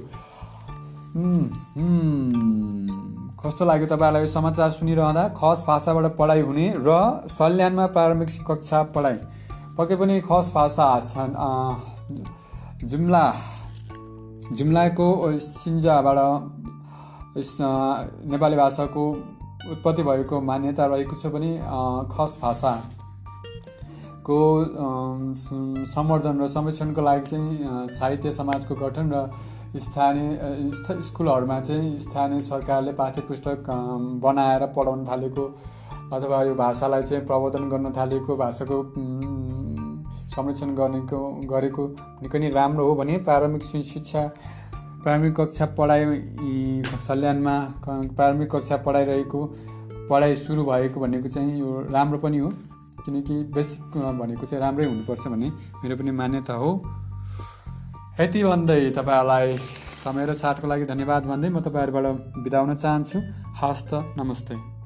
कस्तो 3.38 3.64
लाग्यो 3.64 3.86
तपाईँलाई 3.86 4.22
यो 4.22 4.26
समाचार 4.28 4.70
सुनिरहँदा? 4.70 5.28
खस 5.36 5.64
भाषाबाट 5.68 6.16
पढाइ 6.16 6.40
हुने 6.40 6.66
र 6.78 6.88
सल्यानमा 7.28 7.86
प्रारम्भिक 7.92 8.28
कक्षा 8.48 8.82
पढाइ। 8.96 9.16
पक्कै 9.76 9.96
पनि 9.96 10.20
खस 10.24 10.52
भाषा 10.54 10.88
छन्। 11.04 11.32
जुम्ला 12.88 13.24
जुम्लाको 14.48 15.06
सिन्जाबाट 15.38 16.18
नेपाली 17.36 18.56
भाषाको 18.56 19.10
उत्पत्ति 19.66 20.02
भएको 20.02 20.40
मान्यता 20.42 20.86
रहेको 20.86 21.16
छ 21.16 21.26
भने 21.32 21.50
खस 22.12 22.38
भाषाको 22.42 24.38
सम्वर्धन 25.86 26.40
र 26.40 26.48
संरक्षणको 26.48 27.02
लागि 27.02 27.26
चाहिँ 27.26 27.88
साहित्य 27.90 28.32
समाजको 28.32 28.74
गठन 28.74 29.12
र 29.12 29.28
स्थानीय 29.76 30.70
स्कुलहरूमा 31.02 31.60
चाहिँ 31.60 31.98
स्थानीय 31.98 32.40
सरकारले 32.40 32.92
पाठ्य 32.92 33.20
पुस्तक 33.22 33.70
बनाएर 34.22 34.66
पढाउन 34.76 35.04
थालेको 35.06 35.44
अथवा 36.12 36.42
यो 36.42 36.54
भाषालाई 36.54 37.02
चाहिँ 37.02 37.24
प्रवर्धन 37.26 37.68
गर्न 37.68 37.92
थालेको 37.96 38.36
भाषाको 38.36 38.82
संरक्षण 40.30 40.74
गर्नेको 40.74 41.18
गरेको 41.46 41.86
निकै 42.22 42.38
नै 42.38 42.48
राम्रो 42.50 42.86
हो 42.86 42.94
भने 42.94 43.18
प्रारम्भिक 43.18 43.62
शिक्षा 43.84 44.22
प्राथमिक 45.08 45.34
कक्षा 45.40 45.66
पढाइ 45.72 46.04
सल्यानमा 47.00 47.54
प्रारम्भिक 47.84 48.50
कक्षा 48.52 48.76
पढाइरहेको 48.76 49.40
पढाइ 50.10 50.36
सुरु 50.36 50.64
भएको 50.64 51.00
भनेको 51.00 51.28
चाहिँ 51.28 51.60
यो 51.60 51.70
राम्रो 51.90 52.18
पनि 52.20 52.38
हो। 52.38 52.48
किनकि 53.00 53.34
बेसिक 53.56 53.96
भनेको 54.20 54.46
चाहिँ 54.46 54.60
राम्रै 54.64 54.84
हुनुपर्छ 54.84 55.26
भन्ने 55.26 55.48
मेरो 55.80 55.96
पनि 55.96 56.10
मान्यता 56.12 56.54
हो। 56.60 56.70
यति 58.20 58.44
भन्दै 58.44 58.80
तपाईँहरूलाई 58.90 59.56
समय 60.04 60.26
र 60.26 60.34
साथको 60.36 60.66
लागि 60.68 60.84
धन्यवाद 60.84 61.22
भन्दै 61.24 61.48
म 61.48 61.60
तपाईँहरूबाट 61.64 62.44
बिदा 62.44 62.58
हुन 62.60 62.74
चाहन्छु। 62.76 63.18
हस्त 63.62 63.90
नमस्ते। 64.18 64.77